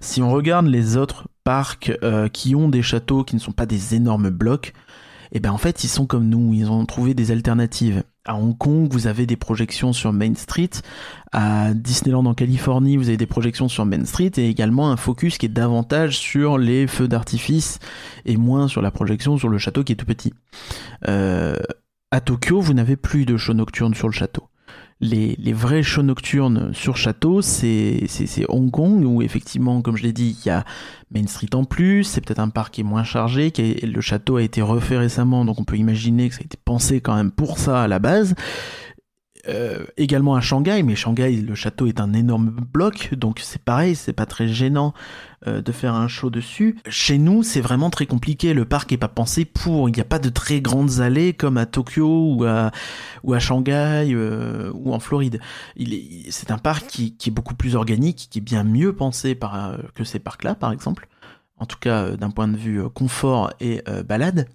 Si 0.01 0.23
on 0.23 0.31
regarde 0.31 0.69
les 0.69 0.97
autres 0.97 1.29
parcs 1.45 1.93
qui 2.33 2.55
ont 2.55 2.71
des 2.71 2.83
châteaux 2.83 3.25
qui 3.25 3.35
ne 3.35 3.41
sont 3.41 3.53
pas 3.53 3.67
des 3.67 3.95
énormes 3.95 4.31
blocs, 4.31 4.73
et 5.35 5.39
eh 5.39 5.41
ben 5.41 5.51
en 5.51 5.59
fait 5.59 5.83
ils 5.83 5.89
sont 5.89 6.07
comme 6.07 6.29
nous, 6.29 6.55
ils 6.55 6.71
ont 6.71 6.87
trouvé 6.87 7.13
des 7.13 7.33
alternatives. 7.33 8.05
À 8.25 8.37
Hong 8.37 8.57
Kong, 8.57 8.87
vous 8.93 9.09
avez 9.09 9.27
des 9.27 9.35
projections 9.35 9.93
sur 9.93 10.13
Main 10.13 10.37
Street. 10.37 10.71
À 11.33 11.75
Disneyland 11.75 12.25
en 12.25 12.35
Californie, 12.35 12.97
vous 12.97 13.09
avez 13.09 13.17
des 13.17 13.27
projections 13.27 13.69
sur 13.69 13.85
Main 13.85 14.05
Street 14.05 14.31
et 14.37 14.49
également 14.49 14.93
un 14.93 14.97
focus 14.97 15.37
qui 15.37 15.47
est 15.47 15.49
davantage 15.49 16.19
sur 16.19 16.57
les 16.57 16.87
feux 16.87 17.09
d'artifice 17.09 17.81
et 18.25 18.37
moins 18.37 18.69
sur 18.69 18.81
la 18.81 18.93
projection 18.93 19.37
sur 19.37 19.49
le 19.49 19.59
château 19.59 19.83
qui 19.83 19.95
est 19.95 19.97
tout 19.97 20.07
petit. 20.07 20.33
Euh, 21.09 21.57
à 22.13 22.21
Tokyo, 22.21 22.61
vous 22.61 22.73
n'avez 22.73 22.95
plus 22.95 23.27
de 23.27 23.37
show 23.37 23.55
nocturne 23.55 23.95
sur 23.95 24.07
le 24.07 24.15
château 24.15 24.49
les, 25.01 25.53
vrais 25.53 25.83
shows 25.83 26.03
nocturnes 26.03 26.73
sur 26.73 26.97
château, 26.97 27.43
c'est 27.43 28.07
Hong 28.49 28.71
Kong, 28.71 29.05
où 29.05 29.23
effectivement, 29.23 29.83
comme 29.83 29.97
je 29.97 30.03
l'ai 30.03 30.13
dit, 30.13 30.37
il 30.41 30.49
y 30.49 30.51
a 30.51 30.65
Main 31.11 31.27
Street 31.27 31.55
en 31.55 31.65
plus, 31.65 32.05
c'est 32.05 32.21
peut-être 32.21 32.41
un 32.41 32.49
parc 32.49 32.75
qui 32.75 32.81
est 32.81 32.85
moins 32.85 33.05
chargé, 33.05 33.51
qui 33.51 33.75
le 33.75 34.01
château 34.01 34.37
a 34.37 34.43
été 34.43 34.63
refait 34.63 34.99
récemment, 34.99 35.45
donc 35.45 35.61
on 35.61 35.65
peut 35.65 35.77
imaginer 35.77 36.29
que 36.29 36.35
ça 36.35 36.41
a 36.43 36.45
été 36.45 36.59
pensé 36.65 37.01
quand 37.01 37.15
même 37.15 37.31
pour 37.31 37.59
ça 37.59 37.83
à 37.83 37.89
la 37.89 37.99
base. 37.99 38.35
Euh, 39.49 39.85
également 39.97 40.35
à 40.35 40.41
Shanghai, 40.41 40.83
mais 40.83 40.95
Shanghai, 40.95 41.37
le 41.37 41.55
château 41.55 41.87
est 41.87 42.01
un 42.01 42.13
énorme 42.15 42.51
bloc, 42.51 43.15
donc 43.15 43.41
c'est 43.43 43.63
pareil, 43.63 43.95
c'est 43.95 44.13
pas 44.13 44.27
très 44.27 44.49
gênant 44.49 44.95
euh, 45.47 45.61
de 45.61 45.73
faire 45.73 45.95
un 45.95 46.09
show 46.09 46.31
dessus. 46.31 46.79
Chez 46.89 47.19
nous, 47.19 47.43
c'est 47.43 47.61
vraiment 47.61 47.91
très 47.91 48.07
compliqué. 48.07 48.55
Le 48.55 48.65
parc 48.65 48.93
est 48.93 48.97
pas 48.97 49.09
pensé 49.09 49.45
pour. 49.45 49.89
Il 49.89 49.93
n'y 49.93 50.01
a 50.01 50.07
pas 50.07 50.19
de 50.19 50.31
très 50.31 50.61
grandes 50.61 51.01
allées 51.01 51.35
comme 51.35 51.59
à 51.59 51.67
Tokyo 51.67 52.35
ou 52.35 52.45
à 52.45 52.71
ou 53.23 53.35
à 53.35 53.39
Shanghai 53.39 54.09
euh, 54.15 54.71
ou 54.73 54.95
en 54.95 54.99
Floride. 54.99 55.41
Il 55.77 55.95
c'est 56.31 56.51
un 56.51 56.59
parc 56.59 56.87
qui, 56.87 57.17
qui, 57.17 57.29
est 57.29 57.33
beaucoup 57.33 57.55
plus 57.55 57.77
organique, 57.77 58.29
qui 58.31 58.39
est 58.39 58.43
bien 58.43 58.65
mieux 58.65 58.95
pensé 58.95 59.35
par 59.35 59.77
que 59.95 60.05
ces 60.05 60.19
parcs-là, 60.19 60.55
par 60.55 60.73
exemple. 60.73 61.09
En 61.59 61.67
tout 61.67 61.79
cas, 61.79 62.17
d'un 62.17 62.31
point 62.31 62.49
de 62.49 62.57
vue 62.57 62.83
confort 62.91 63.53
et 63.61 63.83
balade 64.07 64.49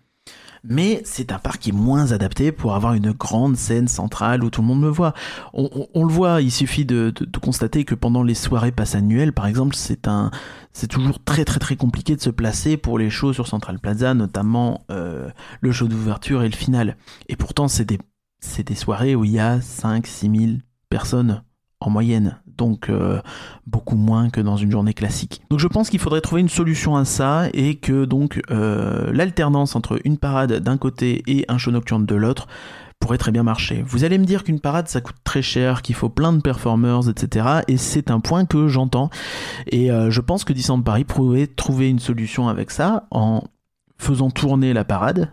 mais 0.63 1.01
c'est 1.05 1.31
un 1.31 1.39
parc 1.39 1.59
qui 1.61 1.69
est 1.69 1.73
moins 1.73 2.11
adapté 2.11 2.51
pour 2.51 2.75
avoir 2.75 2.93
une 2.93 3.11
grande 3.11 3.55
scène 3.55 3.87
centrale 3.87 4.43
où 4.43 4.49
tout 4.49 4.61
le 4.61 4.67
monde 4.67 4.81
me 4.81 4.89
voit. 4.89 5.13
On, 5.53 6.05
le 6.05 6.11
voit, 6.11 6.41
il 6.41 6.51
suffit 6.51 6.85
de, 6.85 7.13
constater 7.41 7.85
que 7.85 7.95
pendant 7.95 8.23
les 8.23 8.33
soirées 8.33 8.71
passe 8.71 8.95
annuelles, 8.95 9.33
par 9.33 9.47
exemple, 9.47 9.75
c'est 9.75 10.07
un, 10.07 10.31
c'est 10.73 10.87
toujours 10.87 11.23
très 11.23 11.45
très 11.45 11.59
très 11.59 11.75
compliqué 11.75 12.15
de 12.15 12.21
se 12.21 12.29
placer 12.29 12.77
pour 12.77 12.99
les 12.99 13.09
shows 13.09 13.33
sur 13.33 13.47
Central 13.47 13.79
Plaza, 13.79 14.13
notamment 14.13 14.85
euh, 14.91 15.29
le 15.61 15.71
show 15.71 15.87
d'ouverture 15.87 16.43
et 16.43 16.49
le 16.49 16.55
final. 16.55 16.97
Et 17.27 17.35
pourtant, 17.35 17.67
c'est 17.67 17.85
des, 17.85 17.99
c'est 18.39 18.67
des 18.67 18.75
soirées 18.75 19.15
où 19.15 19.25
il 19.25 19.31
y 19.31 19.39
a 19.39 19.61
5 19.61 20.05
6 20.05 20.37
000 20.37 20.51
personnes 20.89 21.43
en 21.81 21.89
moyenne, 21.89 22.37
donc 22.57 22.89
euh, 22.89 23.21
beaucoup 23.65 23.95
moins 23.95 24.29
que 24.29 24.41
dans 24.41 24.57
une 24.57 24.71
journée 24.71 24.93
classique. 24.93 25.41
Donc 25.49 25.59
je 25.59 25.67
pense 25.67 25.89
qu'il 25.89 25.99
faudrait 25.99 26.21
trouver 26.21 26.41
une 26.41 26.49
solution 26.49 26.97
à 26.97 27.05
ça 27.05 27.47
et 27.53 27.75
que 27.75 28.05
donc 28.05 28.41
euh, 28.51 29.11
l'alternance 29.13 29.75
entre 29.75 29.99
une 30.03 30.17
parade 30.17 30.53
d'un 30.53 30.77
côté 30.77 31.23
et 31.27 31.45
un 31.47 31.57
show 31.57 31.71
nocturne 31.71 32.05
de 32.05 32.15
l'autre 32.15 32.47
pourrait 32.99 33.17
très 33.17 33.31
bien 33.31 33.43
marcher. 33.43 33.81
Vous 33.87 34.03
allez 34.03 34.17
me 34.17 34.25
dire 34.25 34.43
qu'une 34.43 34.59
parade 34.59 34.89
ça 34.89 34.99
coûte 34.99 35.15
très 35.23 35.41
cher, 35.41 35.81
qu'il 35.81 35.95
faut 35.95 36.09
plein 36.09 36.33
de 36.33 36.41
performers, 36.41 37.07
etc. 37.07 37.61
Et 37.69 37.77
c'est 37.77 38.11
un 38.11 38.19
point 38.19 38.45
que 38.45 38.67
j'entends. 38.67 39.09
Et 39.67 39.89
euh, 39.89 40.11
je 40.11 40.19
pense 40.19 40.43
que 40.43 40.51
Disneyland 40.51 40.81
Paris 40.81 41.05
pourrait 41.05 41.47
trouver 41.47 41.89
une 41.89 41.99
solution 41.99 42.49
avec 42.49 42.71
ça 42.71 43.07
en 43.09 43.45
faisant 43.97 44.31
tourner 44.31 44.73
la 44.73 44.85
parade, 44.85 45.29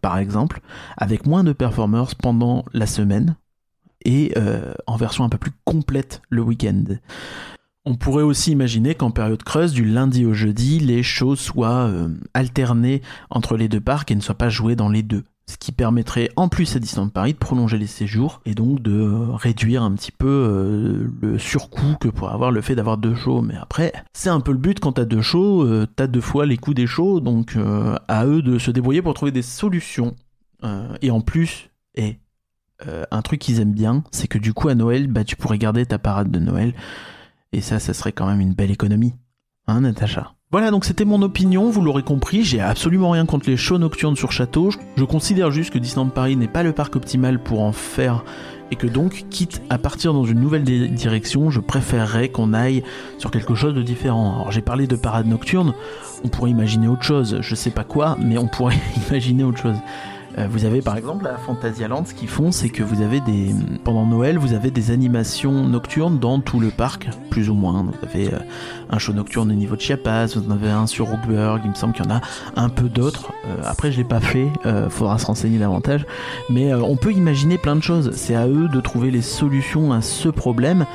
par 0.00 0.18
exemple, 0.18 0.60
avec 0.96 1.26
moins 1.26 1.42
de 1.42 1.52
performers 1.52 2.14
pendant 2.14 2.64
la 2.72 2.86
semaine 2.86 3.34
et 4.04 4.32
euh, 4.36 4.74
en 4.86 4.96
version 4.96 5.24
un 5.24 5.28
peu 5.28 5.38
plus 5.38 5.52
complète 5.64 6.22
le 6.28 6.42
week-end. 6.42 6.84
On 7.84 7.96
pourrait 7.96 8.22
aussi 8.22 8.52
imaginer 8.52 8.94
qu'en 8.94 9.10
période 9.10 9.42
creuse, 9.42 9.72
du 9.72 9.84
lundi 9.84 10.24
au 10.24 10.32
jeudi, 10.32 10.78
les 10.78 11.02
shows 11.02 11.36
soient 11.36 11.90
alternées 12.32 13.02
entre 13.28 13.58
les 13.58 13.68
deux 13.68 13.80
parcs 13.80 14.10
et 14.10 14.14
ne 14.14 14.22
soient 14.22 14.36
pas 14.36 14.48
joués 14.48 14.74
dans 14.74 14.88
les 14.88 15.02
deux 15.02 15.24
ce 15.46 15.56
qui 15.58 15.72
permettrait 15.72 16.30
en 16.36 16.48
plus 16.48 16.74
à 16.74 16.78
Disneyland 16.78 17.10
Paris 17.10 17.34
de 17.34 17.38
prolonger 17.38 17.76
les 17.76 17.86
séjours 17.86 18.40
et 18.46 18.54
donc 18.54 18.80
de 18.80 18.92
euh, 18.92 19.32
réduire 19.34 19.82
un 19.82 19.92
petit 19.92 20.12
peu 20.12 20.26
euh, 20.26 21.08
le 21.20 21.38
surcoût 21.38 21.96
que 22.00 22.08
pourrait 22.08 22.32
avoir 22.32 22.50
le 22.50 22.60
fait 22.62 22.74
d'avoir 22.74 22.96
deux 22.96 23.14
shows. 23.14 23.42
Mais 23.42 23.56
après, 23.56 23.92
c'est 24.14 24.30
un 24.30 24.40
peu 24.40 24.52
le 24.52 24.58
but 24.58 24.80
quand 24.80 24.92
t'as 24.92 25.04
deux 25.04 25.20
shows, 25.20 25.64
euh, 25.64 25.86
t'as 25.96 26.06
deux 26.06 26.20
fois 26.20 26.46
les 26.46 26.56
coûts 26.56 26.74
des 26.74 26.86
shows, 26.86 27.20
donc 27.20 27.56
à 28.08 28.26
eux 28.26 28.42
de 28.42 28.58
se 28.58 28.70
débrouiller 28.70 29.02
pour 29.02 29.14
trouver 29.14 29.32
des 29.32 29.42
solutions. 29.42 30.14
et 31.02 31.10
en 31.10 31.20
plus, 31.20 31.70
et 31.94 32.18
un 33.10 33.22
truc 33.22 33.40
qu'ils 33.40 33.60
aiment 33.60 33.72
bien, 33.72 34.04
c'est 34.10 34.28
que 34.28 34.38
du 34.38 34.52
coup 34.52 34.68
à 34.68 34.74
Noël, 34.74 35.06
bah 35.08 35.24
tu 35.24 35.36
pourrais 35.36 35.58
garder 35.58 35.86
ta 35.86 35.98
parade 35.98 36.30
de 36.30 36.38
Noël, 36.38 36.74
et 37.52 37.60
ça, 37.60 37.78
ça 37.78 37.94
serait 37.94 38.12
quand 38.12 38.26
même 38.26 38.40
une 38.40 38.54
belle 38.54 38.70
économie, 38.70 39.14
hein 39.66 39.82
Natacha? 39.82 40.34
Voilà, 40.50 40.70
donc 40.70 40.84
c'était 40.84 41.04
mon 41.04 41.20
opinion, 41.22 41.68
vous 41.70 41.80
l'aurez 41.80 42.04
compris, 42.04 42.44
j'ai 42.44 42.60
absolument 42.60 43.10
rien 43.10 43.26
contre 43.26 43.50
les 43.50 43.56
shows 43.56 43.78
nocturnes 43.78 44.14
sur 44.14 44.30
château. 44.30 44.70
Je 44.96 45.02
considère 45.02 45.50
juste 45.50 45.72
que 45.72 45.80
Disneyland 45.80 46.10
Paris 46.10 46.36
n'est 46.36 46.46
pas 46.46 46.62
le 46.62 46.72
parc 46.72 46.94
optimal 46.94 47.42
pour 47.42 47.60
en 47.62 47.72
faire 47.72 48.22
et 48.70 48.76
que 48.76 48.86
donc, 48.86 49.26
quitte 49.30 49.62
à 49.68 49.78
partir 49.78 50.12
dans 50.12 50.24
une 50.24 50.40
nouvelle 50.40 50.62
direction, 50.62 51.50
je 51.50 51.60
préférerais 51.60 52.28
qu'on 52.28 52.52
aille 52.52 52.84
sur 53.18 53.30
quelque 53.30 53.54
chose 53.54 53.74
de 53.74 53.82
différent. 53.82 54.34
Alors 54.34 54.52
j'ai 54.52 54.62
parlé 54.62 54.86
de 54.86 54.96
parade 54.96 55.26
nocturne, 55.26 55.74
on 56.22 56.28
pourrait 56.28 56.50
imaginer 56.50 56.86
autre 56.88 57.02
chose, 57.02 57.38
je 57.40 57.54
sais 57.56 57.70
pas 57.70 57.84
quoi, 57.84 58.16
mais 58.20 58.38
on 58.38 58.46
pourrait 58.46 58.78
imaginer 59.08 59.42
autre 59.42 59.58
chose. 59.58 59.76
Euh, 60.38 60.48
vous 60.50 60.64
avez 60.64 60.82
par 60.82 60.96
exemple 60.96 61.26
à 61.26 61.36
Fantasyland, 61.36 62.04
ce 62.04 62.14
qu'ils 62.14 62.28
font, 62.28 62.50
c'est 62.50 62.68
que 62.68 62.82
vous 62.82 63.02
avez 63.02 63.20
des. 63.20 63.54
Pendant 63.84 64.06
Noël, 64.06 64.38
vous 64.38 64.52
avez 64.52 64.70
des 64.70 64.90
animations 64.90 65.52
nocturnes 65.52 66.18
dans 66.18 66.40
tout 66.40 66.60
le 66.60 66.70
parc, 66.70 67.08
plus 67.30 67.50
ou 67.50 67.54
moins. 67.54 67.84
Vous 67.84 68.08
avez 68.08 68.34
euh, 68.34 68.38
un 68.90 68.98
show 68.98 69.12
nocturne 69.12 69.50
au 69.50 69.54
niveau 69.54 69.76
de 69.76 69.80
Chiapas, 69.80 70.34
vous 70.34 70.48
en 70.48 70.50
avez 70.50 70.70
un 70.70 70.86
sur 70.86 71.06
Rookburg, 71.06 71.60
il 71.64 71.70
me 71.70 71.74
semble 71.74 71.94
qu'il 71.94 72.04
y 72.04 72.08
en 72.08 72.16
a 72.16 72.20
un 72.56 72.68
peu 72.68 72.88
d'autres. 72.88 73.32
Euh, 73.46 73.62
après, 73.64 73.92
je 73.92 73.98
l'ai 73.98 74.04
pas 74.04 74.20
fait, 74.20 74.48
faudra 74.90 75.18
se 75.18 75.26
renseigner 75.26 75.58
davantage. 75.58 76.06
Mais 76.50 76.74
on 76.74 76.96
peut 76.96 77.12
imaginer 77.12 77.58
plein 77.58 77.76
de 77.76 77.82
choses. 77.82 78.10
C'est 78.14 78.34
à 78.34 78.46
eux 78.46 78.68
de 78.68 78.80
trouver 78.80 79.10
les 79.10 79.22
solutions 79.22 79.92
à 79.92 80.02
ce 80.02 80.28
problème 80.28 80.86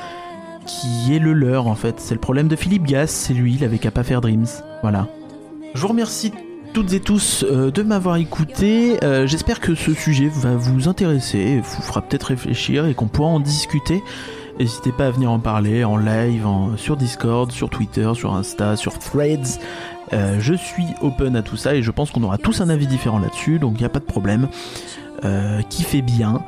qui 0.66 1.16
est 1.16 1.20
le 1.20 1.34
leur 1.34 1.68
en 1.68 1.76
fait. 1.76 2.00
C'est 2.00 2.14
le 2.14 2.20
problème 2.20 2.48
de 2.48 2.56
Philippe 2.56 2.86
Gass, 2.86 3.10
c'est 3.10 3.34
lui, 3.34 3.56
il 3.56 3.64
avait 3.64 3.80
qu'à 3.80 3.92
pas 3.92 4.04
faire 4.04 4.22
Dreams. 4.22 4.46
Voilà. 4.82 5.08
Je 5.74 5.82
vous 5.82 5.88
remercie 5.88 6.32
toutes 6.74 6.94
et 6.94 7.00
tous 7.00 7.44
euh, 7.44 7.72
de 7.72 7.84
m'avoir 7.84 8.18
écouté. 8.18 9.04
Euh, 9.04 9.26
j'espère 9.28 9.60
que 9.60 9.76
ce 9.76 9.94
sujet 9.94 10.30
va 10.32 10.56
vous 10.56 10.88
intéresser, 10.88 11.62
vous 11.64 11.82
fera 11.82 12.02
peut-être 12.02 12.24
réfléchir 12.24 12.86
et 12.86 12.94
qu'on 12.94 13.08
pourra 13.08 13.30
en 13.30 13.40
discuter. 13.40 14.04
N'hésitez 14.60 14.92
pas 14.92 15.08
à 15.08 15.12
venir 15.12 15.32
en 15.32 15.40
parler 15.40 15.84
en 15.84 15.98
live, 15.98 16.46
sur 16.76 16.98
Discord, 16.98 17.52
sur 17.52 17.70
Twitter, 17.70 18.10
sur 18.14 18.34
Insta, 18.34 18.76
sur 18.76 19.00
Threads. 19.00 19.60
Euh, 20.12 20.38
je 20.40 20.54
suis 20.54 20.88
open 21.02 21.36
à 21.36 21.42
tout 21.42 21.58
ça 21.58 21.76
et 21.76 21.82
je 21.82 21.92
pense 21.92 22.12
qu'on 22.12 22.24
aura 22.24 22.38
tous 22.38 22.62
un 22.62 22.70
avis 22.70 22.88
différent 22.88 23.20
là-dessus, 23.20 23.60
donc 23.60 23.76
il 23.76 23.80
n'y 23.80 23.86
a 23.86 23.90
pas 23.90 24.00
de 24.00 24.06
problème. 24.06 24.48
qui 25.70 25.84
fait 25.84 26.02
bien. 26.02 26.42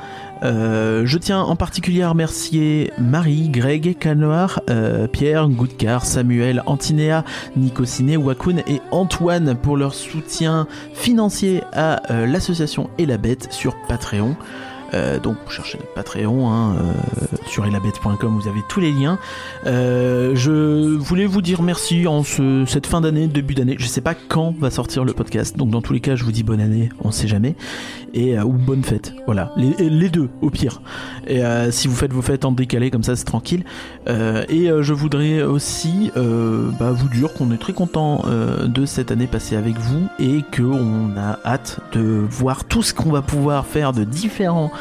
Euh, 0.44 1.04
je 1.06 1.18
tiens 1.18 1.42
en 1.42 1.56
particulier 1.56 2.02
à 2.02 2.10
remercier 2.10 2.92
Marie, 2.98 3.50
Greg, 3.50 3.98
Canoir, 3.98 4.62
euh, 4.70 5.08
Pierre, 5.08 5.48
Goudcar, 5.50 6.06
Samuel, 6.06 6.64
Antinéa, 6.66 7.24
Nicociné, 7.56 8.18
Wakun 8.18 8.58
et 8.68 8.82
Antoine 8.92 9.56
pour 9.56 9.78
leur 9.78 9.94
soutien 9.94 10.68
financier 10.94 11.62
à 11.74 12.12
euh, 12.12 12.26
l'association 12.26 12.90
Et 12.98 13.06
la 13.06 13.18
Bête 13.18 13.52
sur 13.52 13.76
Patreon. 13.88 14.36
Euh, 14.94 15.20
donc 15.20 15.38
vous 15.46 15.52
cherchez 15.52 15.78
notre 15.78 15.94
Patreon 15.94 16.52
hein, 16.52 16.76
euh, 16.76 17.38
sur 17.48 17.66
elabette.com, 17.66 18.40
vous 18.42 18.48
avez 18.48 18.62
tous 18.68 18.80
les 18.80 18.92
liens. 18.92 19.20
Euh, 19.66 20.36
je 20.36 20.98
voulais 20.98 21.26
vous 21.26 21.42
dire 21.42 21.62
merci 21.62 22.08
en 22.08 22.24
ce, 22.24 22.66
cette 22.68 22.88
fin 22.88 23.02
d'année, 23.02 23.28
début 23.28 23.54
d'année. 23.54 23.76
Je 23.80 23.86
sais 23.86 24.02
pas 24.02 24.16
quand 24.16 24.54
va 24.60 24.70
sortir 24.70 25.06
le 25.06 25.14
podcast, 25.14 25.58
donc 25.58 25.70
dans 25.70 25.82
tous 25.82 25.94
les 25.94 26.02
cas, 26.02 26.16
je 26.16 26.24
vous 26.24 26.32
dis 26.32 26.44
bonne 26.44 26.62
année, 26.62 26.90
on 27.04 27.12
sait 27.12 27.28
jamais, 27.28 27.56
et 28.14 28.38
ou 28.40 28.54
bonne 28.54 28.84
fête. 28.84 29.14
Voilà, 29.26 29.54
les, 29.56 30.10
deux 30.10 30.30
au 30.42 30.50
pire. 30.50 30.82
Et 31.28 31.42
si 31.72 31.88
vous 31.88 31.96
faites 31.96 32.12
vos 32.12 32.22
fêtes 32.22 32.44
en 32.44 32.52
décalé 32.52 32.92
comme 32.92 33.04
ça, 33.04 33.16
c'est 33.16 33.26
tranquille. 33.26 33.64
et 34.08 34.70
je 34.82 34.94
voudrais 34.94 35.44
aussi 35.44 36.12
bah, 36.16 36.92
vous 36.92 37.08
dire 37.10 37.34
qu'on 37.34 37.52
est 37.52 37.58
très 37.58 37.74
content 37.74 38.24
de 38.64 38.86
cette 38.86 39.12
année 39.12 39.28
passée 39.28 39.56
avec 39.56 39.78
vous 39.78 40.08
et 40.20 40.42
qu'on 40.56 41.16
a 41.18 41.40
hâte 41.46 41.80
de 41.94 42.26
voir 42.30 42.66
tout 42.66 42.82
ce 42.82 42.94
qu'on 42.94 43.12
va 43.12 43.22
pouvoir 43.22 43.66
faire 43.66 43.94
de 43.94 44.04
différents 44.04 44.72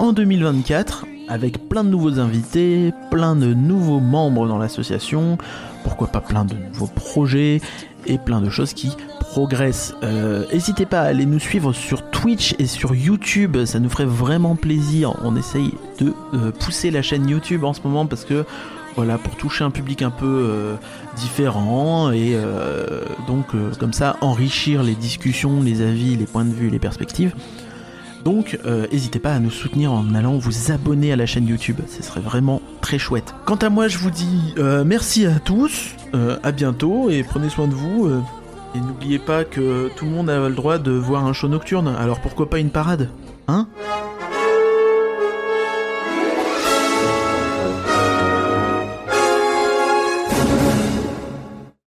en 0.00 0.14
2024 0.14 1.04
avec 1.28 1.68
plein 1.68 1.84
de 1.84 1.90
nouveaux 1.90 2.18
invités, 2.18 2.92
plein 3.10 3.36
de 3.36 3.52
nouveaux 3.52 4.00
membres 4.00 4.48
dans 4.48 4.56
l'association, 4.56 5.36
pourquoi 5.84 6.08
pas 6.08 6.22
plein 6.22 6.44
de 6.44 6.54
nouveaux 6.54 6.88
projets 6.88 7.60
et 8.06 8.16
plein 8.16 8.40
de 8.40 8.48
choses 8.48 8.72
qui 8.72 8.96
progressent. 9.20 9.94
Euh, 10.02 10.46
n'hésitez 10.52 10.86
pas 10.86 11.02
à 11.02 11.04
aller 11.04 11.26
nous 11.26 11.38
suivre 11.38 11.74
sur 11.74 12.10
Twitch 12.10 12.54
et 12.58 12.66
sur 12.66 12.94
YouTube, 12.94 13.64
ça 13.66 13.78
nous 13.78 13.90
ferait 13.90 14.06
vraiment 14.06 14.56
plaisir. 14.56 15.14
On 15.22 15.36
essaye 15.36 15.74
de 16.00 16.14
euh, 16.32 16.50
pousser 16.50 16.90
la 16.90 17.02
chaîne 17.02 17.28
YouTube 17.28 17.62
en 17.62 17.74
ce 17.74 17.82
moment 17.84 18.06
parce 18.06 18.24
que 18.24 18.44
voilà 18.96 19.18
pour 19.18 19.36
toucher 19.36 19.64
un 19.64 19.70
public 19.70 20.00
un 20.00 20.10
peu 20.10 20.26
euh, 20.26 20.76
différent 21.16 22.10
et 22.10 22.36
donc 23.28 23.48
comme 23.78 23.92
ça 23.92 24.16
enrichir 24.22 24.82
les 24.82 24.94
discussions, 24.94 25.62
les 25.62 25.82
avis, 25.82 26.16
les 26.16 26.26
points 26.26 26.46
de 26.46 26.54
vue, 26.54 26.70
les 26.70 26.80
perspectives. 26.80 27.34
Donc 28.24 28.58
euh, 28.66 28.86
n'hésitez 28.92 29.18
pas 29.18 29.32
à 29.32 29.38
nous 29.38 29.50
soutenir 29.50 29.92
en 29.92 30.14
allant 30.14 30.36
vous 30.36 30.72
abonner 30.72 31.12
à 31.12 31.16
la 31.16 31.26
chaîne 31.26 31.46
YouTube, 31.46 31.78
ce 31.88 32.02
serait 32.02 32.20
vraiment 32.20 32.60
très 32.80 32.98
chouette. 32.98 33.34
Quant 33.46 33.56
à 33.56 33.70
moi 33.70 33.88
je 33.88 33.98
vous 33.98 34.10
dis 34.10 34.54
euh, 34.58 34.84
merci 34.84 35.26
à 35.26 35.38
tous, 35.38 35.94
euh, 36.14 36.38
à 36.42 36.52
bientôt 36.52 37.10
et 37.10 37.22
prenez 37.22 37.48
soin 37.48 37.66
de 37.66 37.74
vous. 37.74 38.10
et 38.74 38.78
n'oubliez 38.80 39.18
pas 39.18 39.44
que 39.44 39.90
tout 39.96 40.04
le 40.04 40.10
monde 40.10 40.28
a 40.30 40.48
le 40.48 40.54
droit 40.54 40.78
de 40.78 40.92
voir 40.92 41.26
un 41.26 41.32
show 41.32 41.48
nocturne, 41.48 41.88
alors 41.88 42.20
pourquoi 42.20 42.50
pas 42.50 42.58
une 42.58 42.70
parade 42.70 43.08
Hein? 43.48 43.66